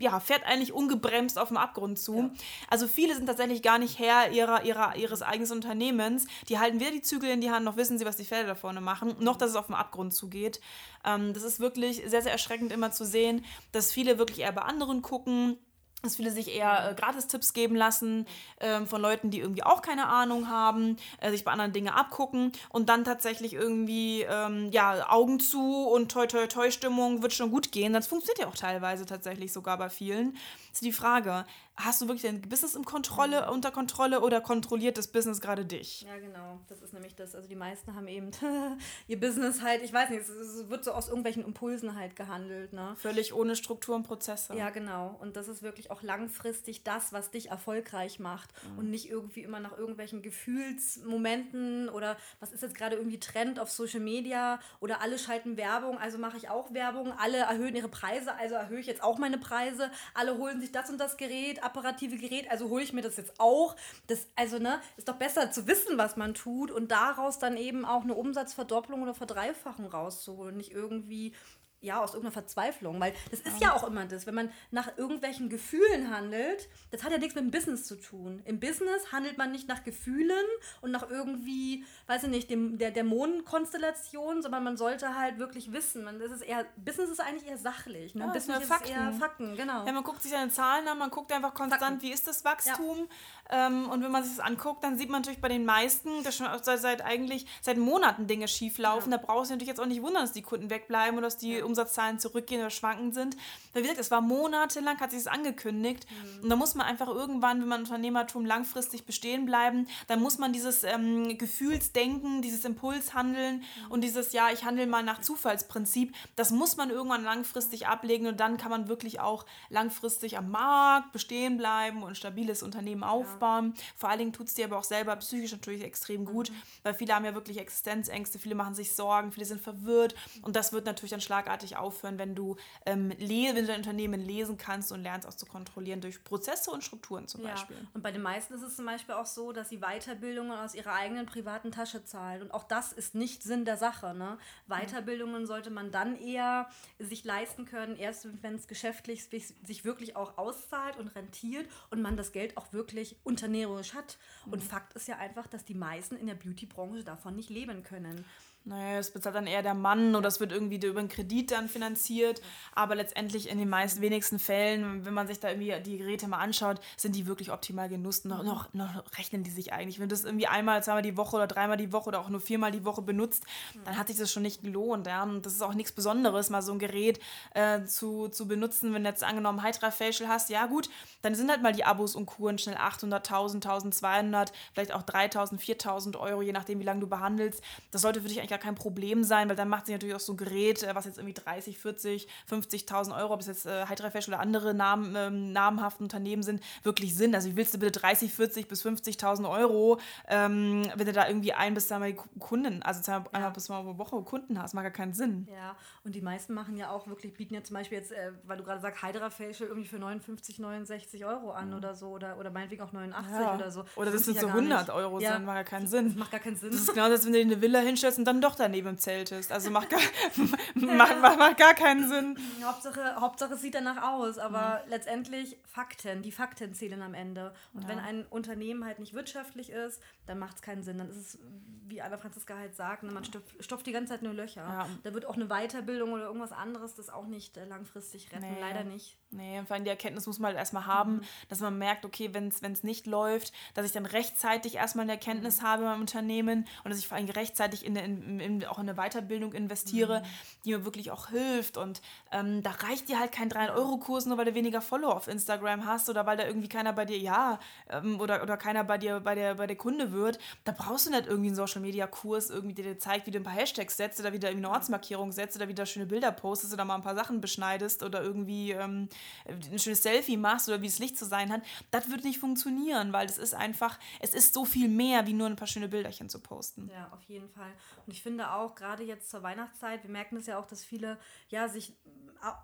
ja, 0.00 0.20
fährt 0.20 0.44
eigentlich 0.44 0.74
ungebremst 0.74 1.38
auf 1.38 1.48
dem 1.48 1.56
Abgrund 1.56 1.98
zu. 1.98 2.18
Ja. 2.18 2.30
Also 2.68 2.88
viele 2.88 3.14
sind 3.14 3.26
tatsächlich 3.26 3.62
gar 3.62 3.78
nicht 3.78 3.98
Herr 3.98 4.30
ihrer, 4.30 4.64
ihrer, 4.64 4.96
ihres 4.96 5.22
eigenen 5.22 5.52
Unternehmens. 5.52 6.26
Die 6.48 6.58
halten 6.58 6.80
weder 6.80 6.90
die 6.90 7.02
Zügel 7.02 7.30
in 7.30 7.40
die 7.40 7.50
Hand, 7.50 7.64
noch 7.64 7.76
wissen 7.76 7.98
sie, 7.98 8.04
was 8.04 8.16
die 8.16 8.24
Pferde 8.24 8.48
da 8.48 8.54
vorne 8.54 8.80
machen, 8.80 9.14
noch 9.20 9.36
dass 9.36 9.50
es 9.50 9.56
auf 9.56 9.66
dem 9.66 9.74
Abgrund 9.74 10.14
zugeht. 10.14 10.60
Ähm, 11.04 11.32
das 11.32 11.42
ist 11.42 11.60
wirklich 11.60 12.02
sehr, 12.06 12.22
sehr 12.22 12.32
erschreckend 12.32 12.72
immer 12.72 12.92
zu 12.92 13.04
sehen, 13.04 13.44
dass 13.72 13.92
viele 13.92 14.18
wirklich 14.18 14.40
eher 14.40 14.52
bei 14.52 14.62
anderen 14.62 15.02
gucken 15.02 15.58
dass 16.02 16.14
viele 16.14 16.30
sich 16.30 16.54
eher 16.54 16.90
äh, 16.90 16.94
Gratistipps 16.94 17.52
geben 17.52 17.74
lassen 17.74 18.26
ähm, 18.60 18.86
von 18.86 19.02
Leuten, 19.02 19.30
die 19.30 19.40
irgendwie 19.40 19.64
auch 19.64 19.82
keine 19.82 20.06
Ahnung 20.06 20.48
haben, 20.48 20.96
äh, 21.20 21.30
sich 21.30 21.44
bei 21.44 21.50
anderen 21.50 21.72
Dinge 21.72 21.94
abgucken 21.94 22.52
und 22.68 22.88
dann 22.88 23.02
tatsächlich 23.02 23.54
irgendwie 23.54 24.22
ähm, 24.22 24.70
ja 24.70 25.10
Augen 25.10 25.40
zu 25.40 25.88
und 25.88 26.12
toi 26.12 26.26
toi 26.26 26.46
toi 26.46 26.70
Stimmung 26.70 27.22
wird 27.22 27.32
schon 27.32 27.50
gut 27.50 27.72
gehen. 27.72 27.92
Das 27.92 28.06
funktioniert 28.06 28.38
ja 28.38 28.46
auch 28.46 28.56
teilweise 28.56 29.06
tatsächlich 29.06 29.52
sogar 29.52 29.76
bei 29.76 29.90
vielen. 29.90 30.34
Das 30.34 30.74
ist 30.74 30.84
die 30.84 30.92
Frage. 30.92 31.44
Hast 31.78 32.00
du 32.00 32.08
wirklich 32.08 32.22
dein 32.22 32.42
Business 32.42 32.74
im 32.74 32.84
Kontrolle, 32.84 33.46
mhm. 33.46 33.52
unter 33.52 33.70
Kontrolle 33.70 34.20
oder 34.20 34.40
kontrolliert 34.40 34.98
das 34.98 35.08
Business 35.08 35.40
gerade 35.40 35.64
dich? 35.64 36.02
Ja, 36.02 36.18
genau. 36.18 36.60
Das 36.68 36.82
ist 36.82 36.92
nämlich 36.92 37.14
das. 37.14 37.34
Also 37.34 37.48
die 37.48 37.56
meisten 37.56 37.94
haben 37.94 38.08
eben 38.08 38.30
ihr 39.06 39.20
Business 39.20 39.62
halt, 39.62 39.82
ich 39.82 39.92
weiß 39.92 40.10
nicht, 40.10 40.22
es, 40.22 40.68
wird 40.68 40.84
so 40.84 40.92
aus 40.92 41.08
irgendwelchen 41.08 41.44
Impulsen 41.44 41.94
halt 41.94 42.16
gehandelt. 42.16 42.72
Ne? 42.72 42.94
Völlig 42.96 43.32
ohne 43.32 43.56
Struktur 43.56 43.94
und 43.94 44.02
Prozesse. 44.02 44.54
Ja, 44.56 44.70
genau. 44.70 45.16
Und 45.20 45.36
das 45.36 45.48
ist 45.48 45.62
wirklich 45.62 45.90
auch 45.90 46.02
langfristig 46.02 46.82
das, 46.82 47.12
was 47.12 47.30
dich 47.30 47.50
erfolgreich 47.50 48.18
macht 48.18 48.50
mhm. 48.72 48.78
und 48.78 48.90
nicht 48.90 49.08
irgendwie 49.08 49.42
immer 49.42 49.60
nach 49.60 49.76
irgendwelchen 49.76 50.22
Gefühlsmomenten 50.22 51.88
oder 51.88 52.16
was 52.40 52.52
ist 52.52 52.62
jetzt 52.62 52.74
gerade 52.74 52.96
irgendwie 52.96 53.20
Trend 53.20 53.60
auf 53.60 53.70
Social 53.70 54.00
Media 54.00 54.58
oder 54.80 55.00
alle 55.00 55.18
schalten 55.18 55.56
Werbung, 55.56 55.98
also 55.98 56.18
mache 56.18 56.36
ich 56.36 56.48
auch 56.48 56.72
Werbung, 56.74 57.12
alle 57.12 57.38
erhöhen 57.38 57.76
ihre 57.76 57.88
Preise, 57.88 58.34
also 58.34 58.54
erhöhe 58.54 58.80
ich 58.80 58.86
jetzt 58.86 59.02
auch 59.02 59.18
meine 59.18 59.38
Preise, 59.38 59.90
alle 60.14 60.36
holen 60.36 60.60
sich 60.60 60.72
das 60.72 60.90
und 60.90 60.98
das 60.98 61.16
Gerät, 61.16 61.62
apparative 61.68 62.16
Gerät, 62.16 62.50
also 62.50 62.68
hole 62.68 62.82
ich 62.82 62.92
mir 62.92 63.02
das 63.02 63.16
jetzt 63.16 63.38
auch. 63.38 63.76
Das, 64.06 64.26
also, 64.36 64.58
ne, 64.58 64.80
ist 64.96 65.08
doch 65.08 65.16
besser 65.16 65.50
zu 65.50 65.66
wissen, 65.66 65.98
was 65.98 66.16
man 66.16 66.34
tut 66.34 66.70
und 66.70 66.90
daraus 66.90 67.38
dann 67.38 67.56
eben 67.56 67.84
auch 67.84 68.02
eine 68.02 68.14
Umsatzverdopplung 68.14 69.02
oder 69.02 69.14
Verdreifachung 69.14 69.86
rauszuholen. 69.86 70.56
Nicht 70.56 70.72
irgendwie 70.72 71.34
ja, 71.80 72.02
aus 72.02 72.10
irgendeiner 72.10 72.32
Verzweiflung. 72.32 73.00
Weil 73.00 73.12
das 73.30 73.40
ist 73.40 73.60
ja. 73.60 73.68
ja 73.68 73.74
auch 73.74 73.86
immer 73.86 74.04
das, 74.06 74.26
wenn 74.26 74.34
man 74.34 74.50
nach 74.70 74.96
irgendwelchen 74.96 75.48
Gefühlen 75.48 76.10
handelt, 76.10 76.68
das 76.90 77.04
hat 77.04 77.12
ja 77.12 77.18
nichts 77.18 77.34
mit 77.34 77.44
dem 77.44 77.50
Business 77.50 77.86
zu 77.86 77.96
tun. 77.96 78.42
Im 78.44 78.58
Business 78.60 79.12
handelt 79.12 79.38
man 79.38 79.52
nicht 79.52 79.68
nach 79.68 79.84
Gefühlen 79.84 80.44
und 80.80 80.90
nach 80.90 81.08
irgendwie, 81.08 81.84
weiß 82.06 82.24
ich 82.24 82.30
nicht, 82.30 82.50
dem, 82.50 82.78
der 82.78 82.90
Dämonenkonstellation, 82.90 84.42
sondern 84.42 84.64
man 84.64 84.76
sollte 84.76 85.16
halt 85.16 85.38
wirklich 85.38 85.72
wissen. 85.72 86.04
Man, 86.04 86.18
das 86.18 86.32
ist 86.32 86.42
eher, 86.42 86.66
Business 86.76 87.10
ist 87.10 87.20
eigentlich 87.20 87.48
eher 87.48 87.58
sachlich. 87.58 88.14
Ne? 88.14 88.24
Ja, 88.24 88.32
Business 88.32 88.62
ist, 88.62 88.68
Fakten. 88.68 88.92
eher 88.92 89.12
Fakten, 89.12 89.56
genau. 89.56 89.86
Ja, 89.86 89.92
man 89.92 90.02
guckt 90.02 90.22
sich 90.22 90.32
seine 90.32 90.50
Zahlen 90.50 90.88
an, 90.88 90.98
man 90.98 91.10
guckt 91.10 91.32
einfach 91.32 91.54
konstant, 91.54 91.82
Fakten. 91.82 92.02
wie 92.02 92.12
ist 92.12 92.26
das 92.26 92.44
Wachstum. 92.44 93.08
Ja. 93.50 93.68
Ähm, 93.68 93.88
und 93.88 94.02
wenn 94.02 94.10
man 94.10 94.24
sich 94.24 94.36
das 94.36 94.44
anguckt, 94.44 94.82
dann 94.82 94.98
sieht 94.98 95.10
man 95.10 95.20
natürlich 95.22 95.40
bei 95.40 95.48
den 95.48 95.64
meisten, 95.64 96.22
dass 96.24 96.36
schon 96.36 96.46
seit, 96.62 96.80
seit 96.80 97.04
eigentlich 97.04 97.46
seit 97.62 97.78
Monaten 97.78 98.26
Dinge 98.26 98.48
schief 98.48 98.78
laufen. 98.78 99.10
Da 99.10 99.16
brauchst 99.16 99.50
du 99.50 99.54
natürlich 99.54 99.68
jetzt 99.68 99.80
auch 99.80 99.86
nicht 99.86 100.02
wundern, 100.02 100.22
dass 100.22 100.32
die 100.32 100.42
Kunden 100.42 100.70
wegbleiben 100.70 101.16
oder 101.16 101.26
dass 101.26 101.36
die 101.36 101.62
Umsatzzahlen 101.68 102.18
zurückgehen 102.18 102.60
oder 102.60 102.70
schwanken 102.70 103.12
sind. 103.12 103.36
Weil 103.72 103.82
wie 103.82 103.86
gesagt, 103.86 104.00
es 104.00 104.10
war 104.10 104.20
monatelang, 104.20 104.98
hat 104.98 105.10
sich 105.10 105.22
das 105.22 105.32
angekündigt. 105.32 106.06
Mhm. 106.10 106.42
Und 106.44 106.48
da 106.48 106.56
muss 106.56 106.74
man 106.74 106.86
einfach 106.86 107.08
irgendwann, 107.08 107.60
wenn 107.60 107.68
man 107.68 107.80
Unternehmertum 107.80 108.44
langfristig 108.44 109.04
bestehen 109.04 109.44
bleiben, 109.46 109.86
dann 110.06 110.20
muss 110.20 110.38
man 110.38 110.52
dieses 110.52 110.84
ähm, 110.84 111.38
Gefühlsdenken, 111.38 112.42
dieses 112.42 112.64
Impulshandeln 112.64 113.58
mhm. 113.58 113.90
und 113.90 114.02
dieses, 114.02 114.32
ja, 114.32 114.50
ich 114.52 114.64
handle 114.64 114.86
mal 114.86 115.02
nach 115.02 115.20
Zufallsprinzip, 115.20 116.14
das 116.36 116.50
muss 116.50 116.76
man 116.76 116.90
irgendwann 116.90 117.22
langfristig 117.22 117.86
ablegen 117.86 118.26
und 118.26 118.40
dann 118.40 118.56
kann 118.56 118.70
man 118.70 118.88
wirklich 118.88 119.20
auch 119.20 119.44
langfristig 119.68 120.38
am 120.38 120.50
Markt 120.50 121.12
bestehen 121.12 121.56
bleiben 121.56 122.02
und 122.02 122.10
ein 122.10 122.14
stabiles 122.14 122.62
Unternehmen 122.62 123.02
aufbauen. 123.04 123.74
Ja. 123.76 123.82
Vor 123.96 124.08
allen 124.08 124.18
Dingen 124.18 124.32
tut 124.32 124.48
es 124.48 124.54
dir 124.54 124.64
aber 124.64 124.78
auch 124.78 124.84
selber 124.84 125.14
psychisch 125.16 125.52
natürlich 125.52 125.82
extrem 125.82 126.24
gut, 126.24 126.50
mhm. 126.50 126.54
weil 126.82 126.94
viele 126.94 127.14
haben 127.14 127.24
ja 127.24 127.34
wirklich 127.34 127.58
Existenzängste, 127.58 128.38
viele 128.38 128.54
machen 128.54 128.74
sich 128.74 128.94
Sorgen, 128.94 129.32
viele 129.32 129.46
sind 129.46 129.60
verwirrt 129.60 130.14
und 130.42 130.56
das 130.56 130.72
wird 130.72 130.86
natürlich 130.86 131.10
dann 131.10 131.20
schlagartig 131.20 131.57
schlagartig 131.58 131.76
aufhören, 131.76 132.18
wenn 132.18 132.34
du, 132.34 132.56
ähm, 132.86 133.12
wenn 133.18 133.54
du 133.54 133.66
dein 133.66 133.78
Unternehmen 133.78 134.20
lesen 134.20 134.56
kannst 134.56 134.92
und 134.92 135.02
lernst 135.02 135.26
auch 135.26 135.34
zu 135.34 135.46
kontrollieren 135.46 136.00
durch 136.00 136.22
Prozesse 136.24 136.70
und 136.70 136.84
Strukturen 136.84 137.26
zum 137.26 137.42
ja. 137.42 137.50
Beispiel. 137.50 137.76
Und 137.94 138.02
bei 138.02 138.12
den 138.12 138.22
meisten 138.22 138.54
ist 138.54 138.62
es 138.62 138.76
zum 138.76 138.86
Beispiel 138.86 139.14
auch 139.14 139.26
so, 139.26 139.52
dass 139.52 139.68
sie 139.68 139.78
Weiterbildungen 139.78 140.52
aus 140.52 140.74
ihrer 140.74 140.92
eigenen 140.92 141.26
privaten 141.26 141.72
Tasche 141.72 142.04
zahlen. 142.04 142.42
Und 142.42 142.52
auch 142.52 142.64
das 142.64 142.92
ist 142.92 143.14
nicht 143.14 143.42
Sinn 143.42 143.64
der 143.64 143.76
Sache. 143.76 144.14
Ne? 144.14 144.38
Weiterbildungen 144.66 145.46
sollte 145.46 145.70
man 145.70 145.90
dann 145.90 146.16
eher 146.16 146.68
sich 146.98 147.24
leisten 147.24 147.64
können, 147.64 147.96
erst 147.96 148.28
wenn 148.42 148.54
es 148.54 148.66
geschäftlich 148.66 149.24
sich 149.24 149.84
wirklich 149.84 150.16
auch 150.16 150.38
auszahlt 150.38 150.96
und 150.96 151.08
rentiert 151.08 151.68
und 151.90 152.02
man 152.02 152.16
das 152.16 152.32
Geld 152.32 152.56
auch 152.56 152.72
wirklich 152.72 153.16
unternehmerisch 153.24 153.94
hat. 153.94 154.18
Und 154.46 154.62
mhm. 154.62 154.68
Fakt 154.68 154.94
ist 154.94 155.08
ja 155.08 155.16
einfach, 155.16 155.46
dass 155.46 155.64
die 155.64 155.74
meisten 155.74 156.16
in 156.16 156.26
der 156.26 156.34
Beauty-Branche 156.34 157.04
davon 157.04 157.36
nicht 157.36 157.50
leben 157.50 157.82
können. 157.82 158.24
Naja, 158.68 158.98
es 158.98 159.10
bezahlt 159.10 159.34
dann 159.34 159.46
eher 159.46 159.62
der 159.62 159.72
Mann 159.72 160.14
oder 160.14 160.28
es 160.28 160.40
wird 160.40 160.52
irgendwie 160.52 160.76
über 160.76 161.00
einen 161.00 161.08
Kredit 161.08 161.52
dann 161.52 161.68
finanziert. 161.68 162.42
Aber 162.74 162.94
letztendlich 162.94 163.48
in 163.48 163.58
den 163.58 163.70
meisten 163.70 164.02
wenigsten 164.02 164.38
Fällen, 164.38 165.06
wenn 165.06 165.14
man 165.14 165.26
sich 165.26 165.40
da 165.40 165.48
irgendwie 165.48 165.74
die 165.82 165.96
Geräte 165.96 166.28
mal 166.28 166.38
anschaut, 166.38 166.78
sind 166.98 167.16
die 167.16 167.26
wirklich 167.26 167.50
optimal 167.50 167.88
genutzt. 167.88 168.26
Noch, 168.26 168.42
noch, 168.42 168.74
noch 168.74 169.04
rechnen 169.16 169.42
die 169.42 169.50
sich 169.50 169.72
eigentlich. 169.72 170.00
Wenn 170.00 170.10
du 170.10 170.14
das 170.14 170.24
irgendwie 170.24 170.48
einmal, 170.48 170.82
zweimal 170.82 171.00
die 171.00 171.16
Woche 171.16 171.36
oder 171.36 171.46
dreimal 171.46 171.78
die 171.78 171.94
Woche 171.94 172.08
oder 172.08 172.20
auch 172.20 172.28
nur 172.28 172.40
viermal 172.40 172.70
die 172.70 172.84
Woche 172.84 173.00
benutzt, 173.00 173.44
dann 173.86 173.96
hat 173.96 174.08
sich 174.08 174.18
das 174.18 174.30
schon 174.30 174.42
nicht 174.42 174.62
gelohnt. 174.62 175.06
Ja? 175.06 175.22
Und 175.22 175.46
das 175.46 175.54
ist 175.54 175.62
auch 175.62 175.72
nichts 175.72 175.92
Besonderes, 175.92 176.50
mal 176.50 176.60
so 176.60 176.72
ein 176.72 176.78
Gerät 176.78 177.20
äh, 177.54 177.84
zu, 177.84 178.28
zu 178.28 178.46
benutzen. 178.46 178.92
Wenn 178.92 179.02
du 179.02 179.08
jetzt 179.08 179.24
angenommen 179.24 179.64
Hydra 179.64 179.90
Facial 179.90 180.28
hast, 180.28 180.50
ja 180.50 180.66
gut, 180.66 180.90
dann 181.22 181.34
sind 181.34 181.50
halt 181.50 181.62
mal 181.62 181.72
die 181.72 181.84
Abos 181.84 182.14
und 182.14 182.26
Kuren 182.26 182.58
schnell 182.58 182.76
800, 182.76 183.26
1000, 183.26 183.64
1200, 183.64 184.52
vielleicht 184.74 184.92
auch 184.92 185.02
3000, 185.02 185.58
4000 185.58 186.16
Euro, 186.16 186.42
je 186.42 186.52
nachdem, 186.52 186.80
wie 186.80 186.84
lange 186.84 187.00
du 187.00 187.06
behandelst. 187.06 187.62
Das 187.92 188.02
sollte 188.02 188.20
für 188.20 188.28
dich 188.28 188.40
eigentlich 188.40 188.57
gar 188.58 188.64
kein 188.64 188.74
Problem 188.74 189.24
sein, 189.24 189.48
weil 189.48 189.56
dann 189.56 189.68
macht 189.68 189.86
sich 189.86 189.94
natürlich 189.94 190.14
auch 190.14 190.20
so 190.20 190.32
ein 190.32 190.36
Gerät, 190.36 190.82
äh, 190.82 190.94
was 190.94 191.04
jetzt 191.04 191.18
irgendwie 191.18 191.34
30, 191.34 191.78
40, 191.78 192.28
50.000 192.50 193.16
Euro, 193.16 193.34
ob 193.34 193.40
es 193.40 193.46
jetzt 193.46 193.66
äh, 193.66 193.86
Hydra-Facial 193.86 194.34
oder 194.34 194.42
andere 194.42 194.74
Namen, 194.74 195.14
ähm, 195.16 195.52
namenhaften 195.52 196.04
Unternehmen 196.04 196.42
sind, 196.42 196.62
wirklich 196.82 197.14
Sinn. 197.14 197.34
Also 197.34 197.48
wie 197.50 197.56
willst 197.56 197.74
du 197.74 197.78
bitte 197.78 198.00
30, 198.00 198.32
40 198.32 198.68
bis 198.68 198.84
50.000 198.84 199.48
Euro, 199.48 200.00
ähm, 200.28 200.90
wenn 200.94 201.06
du 201.06 201.12
da 201.12 201.28
irgendwie 201.28 201.52
ein 201.52 201.74
bis 201.74 201.88
zweimal 201.88 202.14
Kunden, 202.38 202.82
also 202.82 203.00
zweimal 203.00 203.28
ja. 203.32 203.50
bis 203.50 203.64
zweimal 203.64 203.94
pro 203.94 203.98
Woche 203.98 204.22
Kunden 204.22 204.60
hast, 204.60 204.74
macht 204.74 204.84
gar 204.84 204.92
keinen 204.92 205.12
Sinn. 205.12 205.46
Ja, 205.50 205.76
und 206.04 206.14
die 206.14 206.20
meisten 206.20 206.54
machen 206.54 206.76
ja 206.76 206.90
auch 206.90 207.06
wirklich, 207.06 207.34
bieten 207.34 207.54
ja 207.54 207.62
zum 207.62 207.74
Beispiel 207.74 207.98
jetzt, 207.98 208.12
äh, 208.12 208.32
weil 208.44 208.56
du 208.56 208.64
gerade 208.64 208.80
sagst, 208.80 209.02
Hydra-Facial 209.02 209.68
irgendwie 209.68 209.88
für 209.88 209.98
59, 209.98 210.58
69 210.58 211.24
Euro 211.24 211.52
an 211.52 211.70
mhm. 211.70 211.76
oder 211.76 211.94
so 211.94 212.08
oder, 212.08 212.38
oder 212.38 212.50
meinetwegen 212.50 212.82
auch 212.82 212.92
89 212.92 213.32
ja. 213.32 213.54
oder 213.54 213.70
so. 213.70 213.84
Oder 213.96 214.06
das, 214.06 214.24
das 214.24 214.24
sind 214.24 214.40
so 214.40 214.46
100 214.48 214.90
Euro 214.90 215.20
ja. 215.20 215.32
sein, 215.32 215.44
macht 215.44 215.56
ja 215.56 215.64
keinen 215.64 215.86
Sinn. 215.86 216.08
Das 216.08 216.16
macht 216.16 216.30
gar 216.30 216.40
keinen 216.40 216.56
Sinn. 216.56 216.70
Das 216.70 216.80
ist 216.80 216.94
genau 216.94 217.08
das, 217.08 217.24
wenn 217.24 217.32
du 217.32 217.38
dir 217.38 217.44
eine 217.44 217.60
Villa 217.60 217.80
hinstellst 217.80 218.18
und 218.18 218.24
dann 218.24 218.40
doch 218.40 218.47
daneben 218.54 218.88
im 218.88 218.98
Zelt 218.98 219.32
ist. 219.32 219.52
Also 219.52 219.70
macht 219.70 219.90
gar, 219.90 220.00
macht, 220.74 221.20
macht, 221.20 221.38
macht, 221.38 221.58
gar 221.58 221.74
keinen 221.74 222.08
Sinn. 222.08 222.38
Hauptsache, 222.62 223.16
Hauptsache 223.20 223.58
es 223.58 223.62
sieht 223.62 223.74
danach 223.74 224.02
aus, 224.02 224.38
aber 224.38 224.82
mhm. 224.84 224.90
letztendlich 224.90 225.58
Fakten, 225.66 226.22
die 226.22 226.32
Fakten 226.32 226.74
zählen 226.74 227.02
am 227.02 227.14
Ende. 227.14 227.52
Und 227.72 227.82
ja. 227.82 227.88
wenn 227.88 227.98
ein 227.98 228.26
Unternehmen 228.26 228.84
halt 228.84 228.98
nicht 228.98 229.14
wirtschaftlich 229.14 229.70
ist, 229.70 230.00
dann 230.26 230.38
macht 230.38 230.56
es 230.56 230.62
keinen 230.62 230.82
Sinn. 230.82 230.98
Dann 230.98 231.08
ist 231.10 231.16
es, 231.16 231.38
wie 231.86 232.00
Anna 232.00 232.18
Franziska 232.18 232.56
halt 232.56 232.76
sagt, 232.76 233.02
ne, 233.02 233.12
man 233.12 233.24
stopft, 233.24 233.86
die 233.86 233.92
ganze 233.92 234.12
Zeit 234.12 234.22
nur 234.22 234.34
Löcher. 234.34 234.62
Ja. 234.62 234.86
Da 235.02 235.14
wird 235.14 235.26
auch 235.26 235.36
eine 235.36 235.46
Weiterbildung 235.46 236.12
oder 236.12 236.24
irgendwas 236.24 236.52
anderes 236.52 236.94
das 236.94 237.10
auch 237.10 237.26
nicht 237.26 237.56
äh, 237.56 237.64
langfristig 237.64 238.30
retten. 238.32 238.52
Nee. 238.52 238.60
Leider 238.60 238.84
nicht. 238.84 239.16
Nee, 239.30 239.62
vor 239.66 239.74
allem 239.74 239.84
die 239.84 239.90
Erkenntnis 239.90 240.26
muss 240.26 240.38
man 240.38 240.48
halt 240.48 240.58
erstmal 240.58 240.86
haben, 240.86 241.16
mhm. 241.16 241.22
dass 241.48 241.60
man 241.60 241.76
merkt, 241.78 242.04
okay, 242.04 242.32
wenn 242.32 242.48
es 242.48 242.82
nicht 242.82 243.06
läuft, 243.06 243.52
dass 243.74 243.84
ich 243.84 243.92
dann 243.92 244.06
rechtzeitig 244.06 244.76
erstmal 244.76 245.04
eine 245.04 245.12
Erkenntnis 245.12 245.60
mhm. 245.60 245.66
habe 245.66 245.82
beim 245.84 246.00
Unternehmen 246.00 246.66
und 246.84 246.90
dass 246.90 246.98
ich 246.98 247.08
vor 247.08 247.16
allem 247.16 247.28
rechtzeitig 247.28 247.84
in, 247.84 247.96
in, 247.96 248.27
in, 248.28 248.64
auch 248.66 248.78
in 248.78 248.88
eine 248.88 248.98
Weiterbildung 248.98 249.52
investiere, 249.52 250.20
mhm. 250.20 250.24
die 250.64 250.70
mir 250.70 250.84
wirklich 250.84 251.10
auch 251.10 251.28
hilft. 251.28 251.76
Und 251.76 252.00
ähm, 252.32 252.62
da 252.62 252.70
reicht 252.70 253.08
dir 253.08 253.18
halt 253.18 253.32
kein 253.32 253.50
300-Euro-Kurs, 253.50 254.26
nur 254.26 254.38
weil 254.38 254.44
du 254.44 254.54
weniger 254.54 254.80
Follower 254.80 255.16
auf 255.16 255.28
Instagram 255.28 255.86
hast 255.86 256.08
oder 256.08 256.26
weil 256.26 256.36
da 256.36 256.46
irgendwie 256.46 256.68
keiner 256.68 256.92
bei 256.92 257.04
dir, 257.04 257.18
ja, 257.18 257.58
ähm, 257.90 258.20
oder, 258.20 258.42
oder 258.42 258.56
keiner 258.56 258.84
bei 258.84 258.98
dir, 258.98 259.20
bei 259.20 259.34
der, 259.34 259.54
bei 259.54 259.66
der 259.66 259.76
Kunde 259.76 260.12
wird. 260.12 260.38
Da 260.64 260.72
brauchst 260.72 261.06
du 261.06 261.10
nicht 261.10 261.26
irgendwie 261.26 261.48
einen 261.48 261.56
Social-Media-Kurs, 261.56 262.50
irgendwie, 262.50 262.74
der 262.74 262.84
dir 262.84 262.98
zeigt, 262.98 263.26
wie 263.26 263.30
du 263.30 263.38
ein 263.38 263.44
paar 263.44 263.54
Hashtags 263.54 263.96
setzt 263.96 264.20
oder 264.20 264.32
wie 264.32 264.38
du 264.38 264.46
irgendwie 264.46 264.66
eine 264.66 264.74
Ortsmarkierung 264.74 265.32
setzt 265.32 265.56
oder 265.56 265.68
wie 265.68 265.74
du 265.74 265.86
schöne 265.86 266.06
Bilder 266.06 266.32
postest 266.32 266.72
oder 266.72 266.84
mal 266.84 266.94
ein 266.94 267.02
paar 267.02 267.14
Sachen 267.14 267.40
beschneidest 267.40 268.02
oder 268.02 268.22
irgendwie 268.22 268.72
ähm, 268.72 269.08
ein 269.46 269.78
schönes 269.78 270.02
Selfie 270.02 270.36
machst 270.36 270.68
oder 270.68 270.80
wie 270.82 270.86
das 270.86 270.98
Licht 270.98 271.18
zu 271.18 271.24
sein 271.24 271.52
hat. 271.52 271.62
Das 271.90 272.10
wird 272.10 272.24
nicht 272.24 272.38
funktionieren, 272.38 273.12
weil 273.12 273.26
das 273.26 273.38
ist 273.38 273.54
einfach, 273.54 273.98
es 274.20 274.34
ist 274.34 274.54
so 274.54 274.64
viel 274.64 274.88
mehr, 274.88 275.26
wie 275.26 275.32
nur 275.32 275.46
ein 275.46 275.56
paar 275.56 275.68
schöne 275.68 275.88
Bilderchen 275.88 276.28
zu 276.28 276.40
posten. 276.40 276.90
Ja, 276.92 277.08
auf 277.12 277.22
jeden 277.24 277.48
Fall. 277.48 277.70
Und 278.06 278.12
ich 278.12 278.17
finde 278.22 278.52
auch, 278.52 278.74
gerade 278.74 279.02
jetzt 279.02 279.30
zur 279.30 279.42
Weihnachtszeit, 279.42 280.02
wir 280.02 280.10
merken 280.10 280.36
es 280.36 280.46
ja 280.46 280.58
auch, 280.58 280.66
dass 280.66 280.84
viele 280.84 281.18
ja 281.48 281.68
sich 281.68 281.96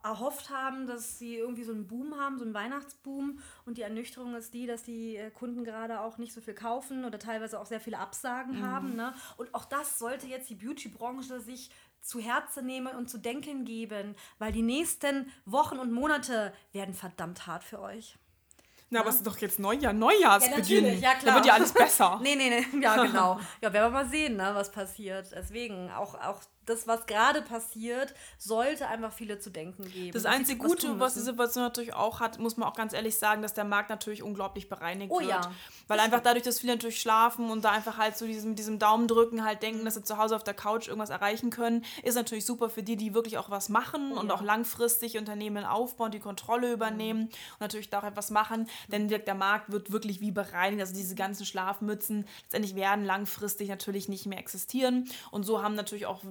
erhofft 0.02 0.50
haben, 0.50 0.86
dass 0.86 1.18
sie 1.18 1.36
irgendwie 1.36 1.64
so 1.64 1.72
einen 1.72 1.86
Boom 1.86 2.16
haben, 2.16 2.38
so 2.38 2.44
einen 2.44 2.54
Weihnachtsboom. 2.54 3.40
Und 3.66 3.78
die 3.78 3.82
Ernüchterung 3.82 4.34
ist 4.34 4.54
die, 4.54 4.66
dass 4.66 4.82
die 4.82 5.16
äh, 5.16 5.30
Kunden 5.30 5.64
gerade 5.64 6.00
auch 6.00 6.18
nicht 6.18 6.32
so 6.32 6.40
viel 6.40 6.54
kaufen 6.54 7.04
oder 7.04 7.18
teilweise 7.18 7.60
auch 7.60 7.66
sehr 7.66 7.80
viele 7.80 7.98
Absagen 7.98 8.60
mhm. 8.60 8.66
haben. 8.66 8.96
Ne? 8.96 9.14
Und 9.36 9.54
auch 9.54 9.64
das 9.64 9.98
sollte 9.98 10.26
jetzt 10.26 10.48
die 10.48 10.54
Beauty-Branche 10.54 11.40
sich 11.40 11.70
zu 12.00 12.20
Herzen 12.20 12.66
nehmen 12.66 12.94
und 12.94 13.08
zu 13.08 13.18
denken 13.18 13.64
geben, 13.64 14.14
weil 14.38 14.52
die 14.52 14.62
nächsten 14.62 15.30
Wochen 15.44 15.78
und 15.78 15.90
Monate 15.90 16.52
werden 16.72 16.94
verdammt 16.94 17.46
hart 17.46 17.64
für 17.64 17.80
euch. 17.80 18.16
Na, 18.90 19.00
aber 19.00 19.08
es 19.08 19.16
ist 19.16 19.26
doch 19.26 19.38
jetzt 19.38 19.58
Neujahr, 19.58 19.92
Neujahrsbeginn. 19.92 20.84
Ja, 20.86 20.92
ja, 20.92 21.14
klar. 21.14 21.18
Da 21.24 21.34
wird 21.34 21.46
ja 21.46 21.54
alles 21.54 21.72
besser. 21.72 22.20
nee, 22.22 22.36
nee, 22.36 22.50
nee, 22.50 22.82
ja, 22.82 23.02
genau. 23.04 23.40
Ja, 23.60 23.72
werden 23.72 23.92
wir 23.92 24.02
mal 24.02 24.08
sehen, 24.08 24.36
ne, 24.36 24.52
was 24.54 24.70
passiert. 24.70 25.32
Deswegen, 25.32 25.90
auch, 25.90 26.14
auch 26.14 26.40
das, 26.66 26.86
was 26.86 27.06
gerade 27.06 27.42
passiert, 27.42 28.14
sollte 28.38 28.88
einfach 28.88 29.12
viele 29.12 29.38
zu 29.38 29.50
denken 29.50 29.84
geben. 29.90 30.12
Das 30.12 30.24
einzige 30.24 30.58
Gute, 30.58 30.98
was 31.00 31.14
die 31.14 31.20
Situation 31.20 31.64
natürlich 31.64 31.94
auch 31.94 32.20
hat, 32.20 32.38
muss 32.38 32.56
man 32.56 32.68
auch 32.68 32.74
ganz 32.74 32.92
ehrlich 32.92 33.16
sagen, 33.16 33.42
dass 33.42 33.54
der 33.54 33.64
Markt 33.64 33.90
natürlich 33.90 34.22
unglaublich 34.22 34.68
bereinigt 34.68 35.12
oh, 35.12 35.20
wird. 35.20 35.30
Ja. 35.30 35.52
Weil 35.88 35.98
das 35.98 36.06
einfach 36.06 36.20
dadurch, 36.20 36.44
dass 36.44 36.60
viele 36.60 36.74
natürlich 36.74 37.00
schlafen 37.00 37.50
und 37.50 37.64
da 37.64 37.72
einfach 37.72 37.98
halt 37.98 38.16
so 38.16 38.26
diesem, 38.26 38.54
diesem 38.54 38.78
Daumen 38.78 39.08
drücken, 39.08 39.44
halt 39.44 39.62
denken, 39.62 39.84
dass 39.84 39.94
sie 39.94 40.02
zu 40.02 40.16
Hause 40.16 40.36
auf 40.36 40.44
der 40.44 40.54
Couch 40.54 40.88
irgendwas 40.88 41.10
erreichen 41.10 41.50
können, 41.50 41.84
ist 42.02 42.14
natürlich 42.14 42.44
super 42.44 42.70
für 42.70 42.82
die, 42.82 42.96
die 42.96 43.14
wirklich 43.14 43.38
auch 43.38 43.50
was 43.50 43.68
machen 43.68 44.12
oh, 44.14 44.20
und 44.20 44.28
ja. 44.28 44.34
auch 44.34 44.42
langfristig 44.42 45.18
Unternehmen 45.18 45.64
aufbauen, 45.64 46.10
die 46.10 46.20
Kontrolle 46.20 46.72
übernehmen 46.72 47.20
mhm. 47.20 47.26
und 47.26 47.60
natürlich 47.60 47.90
da 47.90 48.00
auch 48.00 48.04
etwas 48.04 48.30
machen. 48.30 48.68
Denn 48.88 49.08
der 49.08 49.34
Markt 49.34 49.70
wird 49.70 49.92
wirklich 49.92 50.20
wie 50.20 50.30
bereinigt. 50.30 50.80
Also 50.80 50.94
diese 50.94 51.14
ganzen 51.14 51.44
Schlafmützen 51.44 52.26
letztendlich 52.42 52.74
werden 52.74 53.04
langfristig 53.04 53.68
natürlich 53.68 54.08
nicht 54.08 54.26
mehr 54.26 54.38
existieren. 54.38 55.08
Und 55.30 55.44
so 55.44 55.62
haben 55.62 55.74
natürlich 55.74 56.06
auch 56.06 56.22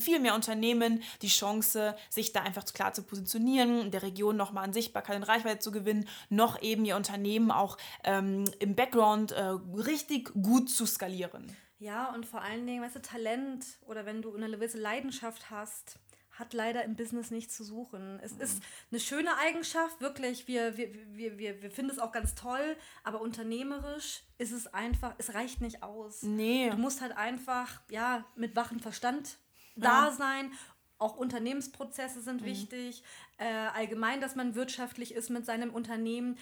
viel 0.00 0.20
mehr 0.20 0.34
Unternehmen 0.34 1.02
die 1.22 1.28
Chance, 1.28 1.96
sich 2.10 2.32
da 2.32 2.42
einfach 2.42 2.64
klar 2.72 2.92
zu 2.92 3.02
positionieren, 3.02 3.80
in 3.82 3.90
der 3.90 4.02
Region 4.02 4.36
nochmal 4.36 4.64
an 4.64 4.72
Sichtbarkeit 4.72 5.16
und 5.16 5.24
Reichweite 5.24 5.58
zu 5.58 5.72
gewinnen, 5.72 6.08
noch 6.28 6.60
eben 6.62 6.84
ihr 6.84 6.96
Unternehmen 6.96 7.50
auch 7.50 7.76
ähm, 8.04 8.44
im 8.58 8.74
Background 8.74 9.32
äh, 9.32 9.42
richtig 9.76 10.32
gut 10.34 10.70
zu 10.70 10.86
skalieren. 10.86 11.54
Ja, 11.78 12.12
und 12.14 12.26
vor 12.26 12.42
allen 12.42 12.64
Dingen, 12.64 12.82
weißt 12.82 12.96
du, 12.96 13.02
Talent 13.02 13.64
oder 13.86 14.06
wenn 14.06 14.22
du 14.22 14.34
eine 14.34 14.48
gewisse 14.48 14.78
Leidenschaft 14.78 15.50
hast, 15.50 15.98
hat 16.30 16.54
leider 16.54 16.84
im 16.84 16.96
Business 16.96 17.30
nichts 17.30 17.56
zu 17.56 17.64
suchen. 17.64 18.18
Es 18.22 18.34
mhm. 18.34 18.40
ist 18.40 18.62
eine 18.90 19.00
schöne 19.00 19.36
Eigenschaft, 19.38 20.00
wirklich. 20.00 20.48
Wir, 20.48 20.76
wir, 20.76 20.88
wir, 21.14 21.38
wir, 21.38 21.62
wir 21.62 21.70
finden 21.70 21.90
es 21.90 21.98
auch 21.98 22.12
ganz 22.12 22.34
toll, 22.34 22.76
aber 23.04 23.20
unternehmerisch 23.20 24.22
ist 24.38 24.52
es 24.52 24.66
einfach, 24.66 25.14
es 25.18 25.34
reicht 25.34 25.60
nicht 25.60 25.82
aus. 25.82 26.22
Nee. 26.22 26.70
Du 26.70 26.76
musst 26.76 27.00
halt 27.00 27.16
einfach, 27.16 27.82
ja, 27.90 28.24
mit 28.34 28.56
wachem 28.56 28.80
Verstand. 28.80 29.38
Da 29.76 30.10
sein. 30.10 30.52
Auch 30.98 31.16
Unternehmensprozesse 31.16 32.20
sind 32.20 32.42
mhm. 32.42 32.46
wichtig. 32.46 33.02
Äh, 33.38 33.44
allgemein, 33.74 34.20
dass 34.20 34.36
man 34.36 34.54
wirtschaftlich 34.54 35.14
ist 35.14 35.30
mit 35.30 35.44
seinem 35.46 35.70
Unternehmen 35.70 36.36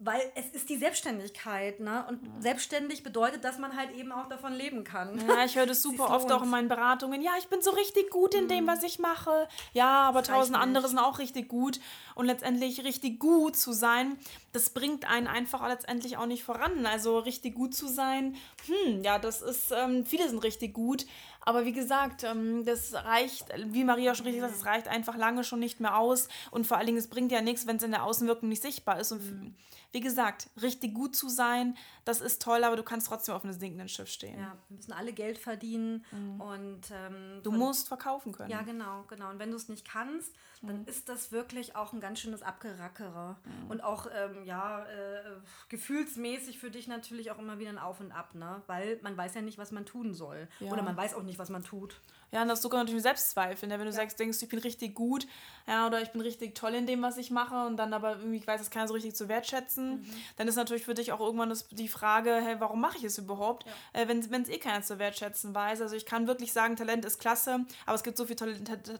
weil 0.00 0.20
es 0.36 0.46
ist 0.50 0.68
die 0.68 0.76
Selbstständigkeit, 0.76 1.80
ne? 1.80 2.04
Und 2.08 2.24
ja. 2.24 2.30
selbstständig 2.40 3.02
bedeutet, 3.02 3.42
dass 3.42 3.58
man 3.58 3.76
halt 3.76 3.90
eben 3.96 4.12
auch 4.12 4.28
davon 4.28 4.52
leben 4.52 4.84
kann. 4.84 5.20
Ja, 5.26 5.44
ich 5.44 5.56
höre 5.56 5.66
das 5.66 5.82
super 5.82 6.10
oft 6.10 6.30
auch 6.30 6.44
in 6.44 6.50
meinen 6.50 6.68
Beratungen. 6.68 7.20
Ja, 7.20 7.32
ich 7.38 7.48
bin 7.48 7.60
so 7.62 7.72
richtig 7.72 8.10
gut 8.10 8.34
in 8.34 8.44
mhm. 8.44 8.48
dem, 8.48 8.66
was 8.68 8.84
ich 8.84 9.00
mache. 9.00 9.48
Ja, 9.72 10.02
aber 10.08 10.22
tausend 10.22 10.56
andere 10.56 10.86
sind 10.86 11.00
auch 11.00 11.18
richtig 11.18 11.48
gut. 11.48 11.80
Und 12.18 12.26
letztendlich 12.26 12.82
richtig 12.82 13.20
gut 13.20 13.54
zu 13.54 13.72
sein, 13.72 14.18
das 14.50 14.70
bringt 14.70 15.08
einen 15.08 15.28
einfach 15.28 15.64
letztendlich 15.68 16.16
auch 16.16 16.26
nicht 16.26 16.42
voran. 16.42 16.84
Also 16.84 17.20
richtig 17.20 17.54
gut 17.54 17.76
zu 17.76 17.86
sein, 17.86 18.34
hm, 18.66 19.04
ja, 19.04 19.20
das 19.20 19.40
ist, 19.40 19.70
ähm, 19.70 20.04
viele 20.04 20.28
sind 20.28 20.42
richtig 20.42 20.74
gut. 20.74 21.06
Aber 21.42 21.64
wie 21.64 21.72
gesagt, 21.72 22.24
ähm, 22.24 22.64
das 22.64 22.92
reicht, 22.92 23.46
wie 23.68 23.84
Maria 23.84 24.16
schon 24.16 24.26
richtig 24.26 24.42
sagt, 24.42 24.56
es 24.56 24.66
reicht 24.66 24.88
einfach 24.88 25.16
lange 25.16 25.44
schon 25.44 25.60
nicht 25.60 25.78
mehr 25.78 25.96
aus. 25.96 26.28
Und 26.50 26.66
vor 26.66 26.76
allen 26.76 26.86
Dingen, 26.86 26.98
es 26.98 27.06
bringt 27.06 27.30
ja 27.30 27.40
nichts, 27.40 27.68
wenn 27.68 27.76
es 27.76 27.84
in 27.84 27.92
der 27.92 28.02
Außenwirkung 28.02 28.48
nicht 28.48 28.62
sichtbar 28.62 28.98
ist. 28.98 29.12
Und 29.12 29.24
mhm. 29.24 29.54
wie 29.92 30.00
gesagt, 30.00 30.50
richtig 30.60 30.94
gut 30.94 31.14
zu 31.14 31.28
sein, 31.28 31.76
das 32.04 32.20
ist 32.20 32.42
toll, 32.42 32.64
aber 32.64 32.74
du 32.74 32.82
kannst 32.82 33.06
trotzdem 33.06 33.36
auf 33.36 33.44
einem 33.44 33.52
sinkenden 33.52 33.88
Schiff 33.88 34.08
stehen. 34.08 34.40
Ja, 34.40 34.58
wir 34.68 34.76
müssen 34.76 34.92
alle 34.92 35.12
Geld 35.12 35.38
verdienen 35.38 36.04
mhm. 36.10 36.40
und 36.40 36.80
ähm, 36.90 37.42
du 37.44 37.52
musst 37.52 37.86
verkaufen 37.86 38.32
können. 38.32 38.50
Ja, 38.50 38.62
genau, 38.62 39.04
genau. 39.08 39.30
Und 39.30 39.38
wenn 39.38 39.50
du 39.50 39.56
es 39.56 39.68
nicht 39.68 39.88
kannst, 39.88 40.34
dann 40.62 40.84
ist 40.86 41.08
das 41.08 41.32
wirklich 41.32 41.76
auch 41.76 41.92
ein 41.92 42.00
ganz 42.00 42.20
schönes 42.20 42.42
Abgerackere. 42.42 43.36
Mhm. 43.44 43.70
Und 43.70 43.80
auch, 43.82 44.06
ähm, 44.14 44.44
ja, 44.44 44.84
äh, 44.86 45.22
gefühlsmäßig 45.68 46.58
für 46.58 46.70
dich 46.70 46.88
natürlich 46.88 47.30
auch 47.30 47.38
immer 47.38 47.58
wieder 47.58 47.70
ein 47.70 47.78
Auf 47.78 48.00
und 48.00 48.12
Ab, 48.12 48.34
ne? 48.34 48.62
Weil 48.66 48.98
man 49.02 49.16
weiß 49.16 49.34
ja 49.34 49.42
nicht, 49.42 49.58
was 49.58 49.72
man 49.72 49.86
tun 49.86 50.14
soll. 50.14 50.48
Ja. 50.60 50.72
Oder 50.72 50.82
man 50.82 50.96
weiß 50.96 51.14
auch 51.14 51.22
nicht, 51.22 51.38
was 51.38 51.50
man 51.50 51.62
tut. 51.62 52.00
Ja, 52.30 52.42
und 52.42 52.48
das 52.48 52.58
ist 52.58 52.62
sogar 52.62 52.80
natürlich 52.80 53.02
Selbstzweifel, 53.02 53.68
ne? 53.68 53.78
wenn 53.78 53.86
du 53.86 53.92
ja. 53.92 53.96
sagst, 53.96 54.20
denkst, 54.20 54.42
ich 54.42 54.48
bin 54.48 54.58
richtig 54.58 54.94
gut, 54.94 55.26
ja, 55.66 55.86
oder 55.86 56.02
ich 56.02 56.10
bin 56.10 56.20
richtig 56.20 56.54
toll 56.54 56.74
in 56.74 56.86
dem, 56.86 57.00
was 57.00 57.16
ich 57.16 57.30
mache 57.30 57.66
und 57.66 57.76
dann 57.76 57.92
aber 57.94 58.16
irgendwie, 58.16 58.36
ich 58.36 58.46
weiß 58.46 58.60
das 58.60 58.70
keiner 58.70 58.86
so 58.86 58.94
richtig 58.94 59.14
zu 59.14 59.28
wertschätzen, 59.28 60.00
mhm. 60.00 60.06
dann 60.36 60.46
ist 60.46 60.56
natürlich 60.56 60.84
für 60.84 60.94
dich 60.94 61.12
auch 61.12 61.20
irgendwann 61.20 61.48
das, 61.48 61.68
die 61.68 61.88
Frage, 61.88 62.34
hey, 62.34 62.56
warum 62.58 62.80
mache 62.80 62.98
ich 62.98 63.04
es 63.04 63.16
überhaupt, 63.16 63.64
ja. 63.66 64.02
äh, 64.02 64.08
wenn 64.08 64.20
es 64.20 64.48
eh 64.48 64.58
keiner 64.58 64.82
zu 64.82 64.98
wertschätzen 64.98 65.54
weiß. 65.54 65.80
Also 65.80 65.96
ich 65.96 66.04
kann 66.04 66.26
wirklich 66.26 66.52
sagen, 66.52 66.76
Talent 66.76 67.04
ist 67.04 67.18
klasse, 67.18 67.60
aber 67.86 67.94
es 67.94 68.02
gibt 68.02 68.18
so 68.18 68.26
viele 68.26 68.36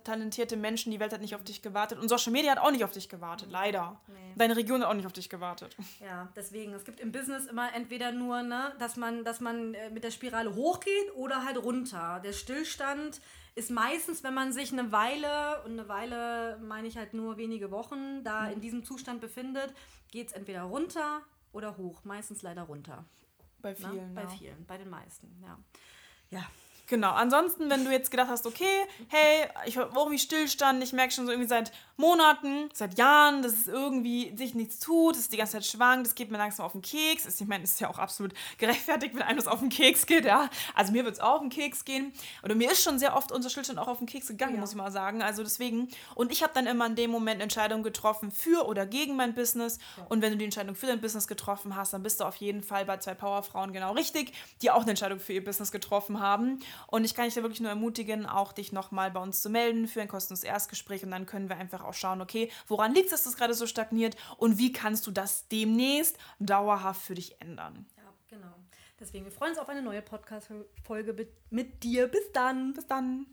talentierte 0.05 0.57
Menschen, 0.57 0.91
die 0.91 1.01
Welt 1.01 1.12
hat 1.12 1.21
nicht 1.21 1.35
auf 1.35 1.45
dich 1.45 1.61
gewartet 1.61 1.99
und 1.99 2.09
Social 2.09 2.33
Media 2.33 2.53
hat 2.53 2.59
auch 2.59 2.71
nicht 2.71 2.85
auf 2.85 2.93
dich 2.93 3.09
gewartet, 3.09 3.49
leider. 3.51 4.01
Nee. 4.07 4.14
Deine 4.37 4.57
Region 4.57 4.81
hat 4.83 4.88
auch 4.88 4.95
nicht 4.95 5.07
auf 5.07 5.12
dich 5.12 5.29
gewartet. 5.29 5.77
Ja, 6.01 6.29
deswegen, 6.37 6.73
es 6.73 6.85
gibt 6.85 7.01
im 7.01 7.12
Business 7.12 7.47
immer 7.47 7.75
entweder 7.75 8.12
nur, 8.12 8.43
ne, 8.43 8.73
dass 8.79 8.97
man, 8.97 9.25
dass 9.25 9.41
man 9.41 9.75
äh, 9.75 9.91
mit 9.91 10.05
der 10.05 10.11
Spirale 10.11 10.55
hochgeht 10.55 11.14
oder 11.14 11.45
halt 11.45 11.59
runter. 11.59 12.21
Der 12.25 12.33
Stillstand 12.33 13.17
ist 13.54 13.70
meistens, 13.70 14.22
wenn 14.22 14.35
man 14.35 14.52
sich 14.52 14.72
eine 14.72 14.92
Weile, 14.92 15.62
und 15.64 15.72
eine 15.72 15.88
Weile 15.88 16.59
meine 16.59 16.87
ich 16.87 16.96
halt 16.96 17.14
nur 17.14 17.37
wenige 17.37 17.70
Wochen, 17.70 18.22
da 18.22 18.42
mhm. 18.42 18.52
in 18.52 18.61
diesem 18.61 18.85
Zustand 18.85 19.20
befindet, 19.20 19.74
geht 20.11 20.28
es 20.28 20.33
entweder 20.33 20.62
runter 20.62 21.22
oder 21.52 21.76
hoch. 21.76 22.04
Meistens 22.04 22.42
leider 22.42 22.62
runter. 22.62 23.04
Bei 23.61 23.74
vielen. 23.74 24.14
Na? 24.14 24.22
Bei 24.22 24.28
ja. 24.28 24.37
vielen, 24.37 24.66
bei 24.66 24.78
den 24.78 24.88
meisten, 24.88 25.37
ja. 25.42 25.59
Ja, 26.31 26.44
Genau, 26.88 27.12
ansonsten, 27.12 27.68
wenn 27.68 27.85
du 27.85 27.90
jetzt 27.90 28.11
gedacht 28.11 28.29
hast, 28.31 28.46
okay, 28.46 28.64
hey, 29.09 29.46
ich 29.66 29.77
habe 29.77 29.92
irgendwie 29.94 30.18
Stillstand, 30.18 30.83
ich 30.83 30.94
merke 30.94 31.12
schon 31.12 31.27
so 31.27 31.33
irgendwie 31.33 31.48
seit 31.48 31.70
Monaten, 31.98 32.70
seit 32.72 32.96
Jahren, 32.96 33.42
dass 33.42 33.53
es 33.53 33.66
irgendwie 33.66 34.35
sich 34.37 34.55
nichts 34.55 34.79
tut, 34.79 35.14
dass 35.14 35.22
es 35.22 35.29
die 35.29 35.37
ganze 35.37 35.55
Zeit 35.55 35.66
schwankt, 35.66 36.07
das 36.07 36.14
geht 36.14 36.31
mir 36.31 36.38
langsam 36.38 36.64
auf 36.64 36.72
den 36.72 36.81
Keks. 36.81 37.27
Ich 37.40 37.46
meine, 37.46 37.64
es 37.64 37.72
ist 37.72 37.81
ja 37.81 37.90
auch 37.90 37.98
absolut 37.98 38.33
gerechtfertigt, 38.57 39.14
wenn 39.14 39.22
einem 39.22 39.37
das 39.37 39.48
auf 39.48 39.59
den 39.59 39.68
Keks 39.68 40.07
geht, 40.07 40.24
ja. 40.24 40.48
Also 40.74 40.92
mir 40.92 41.05
wird 41.05 41.14
es 41.14 41.20
auch 41.20 41.35
auf 41.35 41.40
den 41.40 41.51
Keks 41.51 41.85
gehen. 41.85 42.12
Oder 42.42 42.55
mir 42.55 42.70
ist 42.70 42.83
schon 42.83 42.98
sehr 42.98 43.16
oft 43.16 43.33
unser 43.33 43.51
Stillstand 43.51 43.79
auch 43.79 43.88
auf 43.88 43.98
den 43.98 44.07
Keks 44.07 44.29
gegangen, 44.29 44.55
ja. 44.55 44.61
muss 44.61 44.70
ich 44.70 44.77
mal 44.77 44.90
sagen. 44.90 45.22
Also 45.22 45.42
deswegen, 45.42 45.88
und 46.14 46.33
ich 46.33 46.42
habe 46.42 46.53
dann 46.55 46.66
immer 46.66 46.87
in 46.87 46.94
dem 46.94 47.11
Moment 47.11 47.42
Entscheidungen 47.42 47.83
getroffen 47.83 48.31
für 48.31 48.66
oder 48.66 48.87
gegen 48.87 49.14
mein 49.16 49.35
Business. 49.35 49.79
Ja. 49.96 50.07
Und 50.09 50.22
wenn 50.22 50.33
du 50.33 50.38
die 50.38 50.44
Entscheidung 50.44 50.74
für 50.74 50.87
dein 50.87 51.01
Business 51.01 51.27
getroffen 51.27 51.77
hast, 51.77 51.92
dann 51.92 52.03
bist 52.03 52.20
du 52.20 52.24
auf 52.24 52.37
jeden 52.37 52.62
Fall 52.62 52.87
bei 52.87 52.96
zwei 52.96 53.14
Powerfrauen 53.14 53.72
genau 53.72 53.92
richtig, 53.92 54.33
die 54.62 54.70
auch 54.70 54.83
eine 54.83 54.90
Entscheidung 54.90 55.18
für 55.18 55.33
ihr 55.33 55.44
Business 55.44 55.72
getroffen 55.72 56.20
haben. 56.20 56.61
Und 56.87 57.05
ich 57.05 57.14
kann 57.14 57.25
dich 57.25 57.35
da 57.35 57.43
wirklich 57.43 57.61
nur 57.61 57.71
ermutigen, 57.71 58.27
auch 58.27 58.53
dich 58.53 58.73
nochmal 58.73 59.11
bei 59.11 59.21
uns 59.21 59.43
zu 59.43 59.51
melden 59.51 59.88
für 59.88 60.01
ein 60.01 60.09
kostenloses 60.09 60.45
Erstgespräch 60.45 61.03
und 61.05 61.11
dann 61.11 61.27
können 61.27 61.49
wir 61.49 61.57
einfach 61.57 61.85
auch 61.85 61.95
schauen, 61.95 62.21
okay, 62.21 62.51
woran 62.67 62.95
liegt 62.95 63.07
es, 63.07 63.11
dass 63.12 63.25
das 63.25 63.37
gerade 63.37 63.55
so 63.55 63.67
stagniert 63.67 64.17
und 64.37 64.59
wie 64.59 64.73
kannst 64.73 65.07
du 65.07 65.11
das 65.11 65.49
demnächst 65.49 66.19
dauerhaft 66.38 67.03
für 67.03 67.14
dich 67.14 67.41
ändern. 67.41 67.87
Ja, 67.97 68.12
genau. 68.29 68.55
Deswegen, 69.01 69.25
wir 69.25 69.33
freuen 69.33 69.51
uns 69.51 69.59
auf 69.59 69.69
eine 69.69 69.83
neue 69.83 70.03
Podcast-Folge 70.03 71.29
mit 71.51 71.83
dir. 71.83 72.09
Bis 72.09 72.33
dann. 72.33 72.73
Bis 72.73 72.87
dann. 72.87 73.27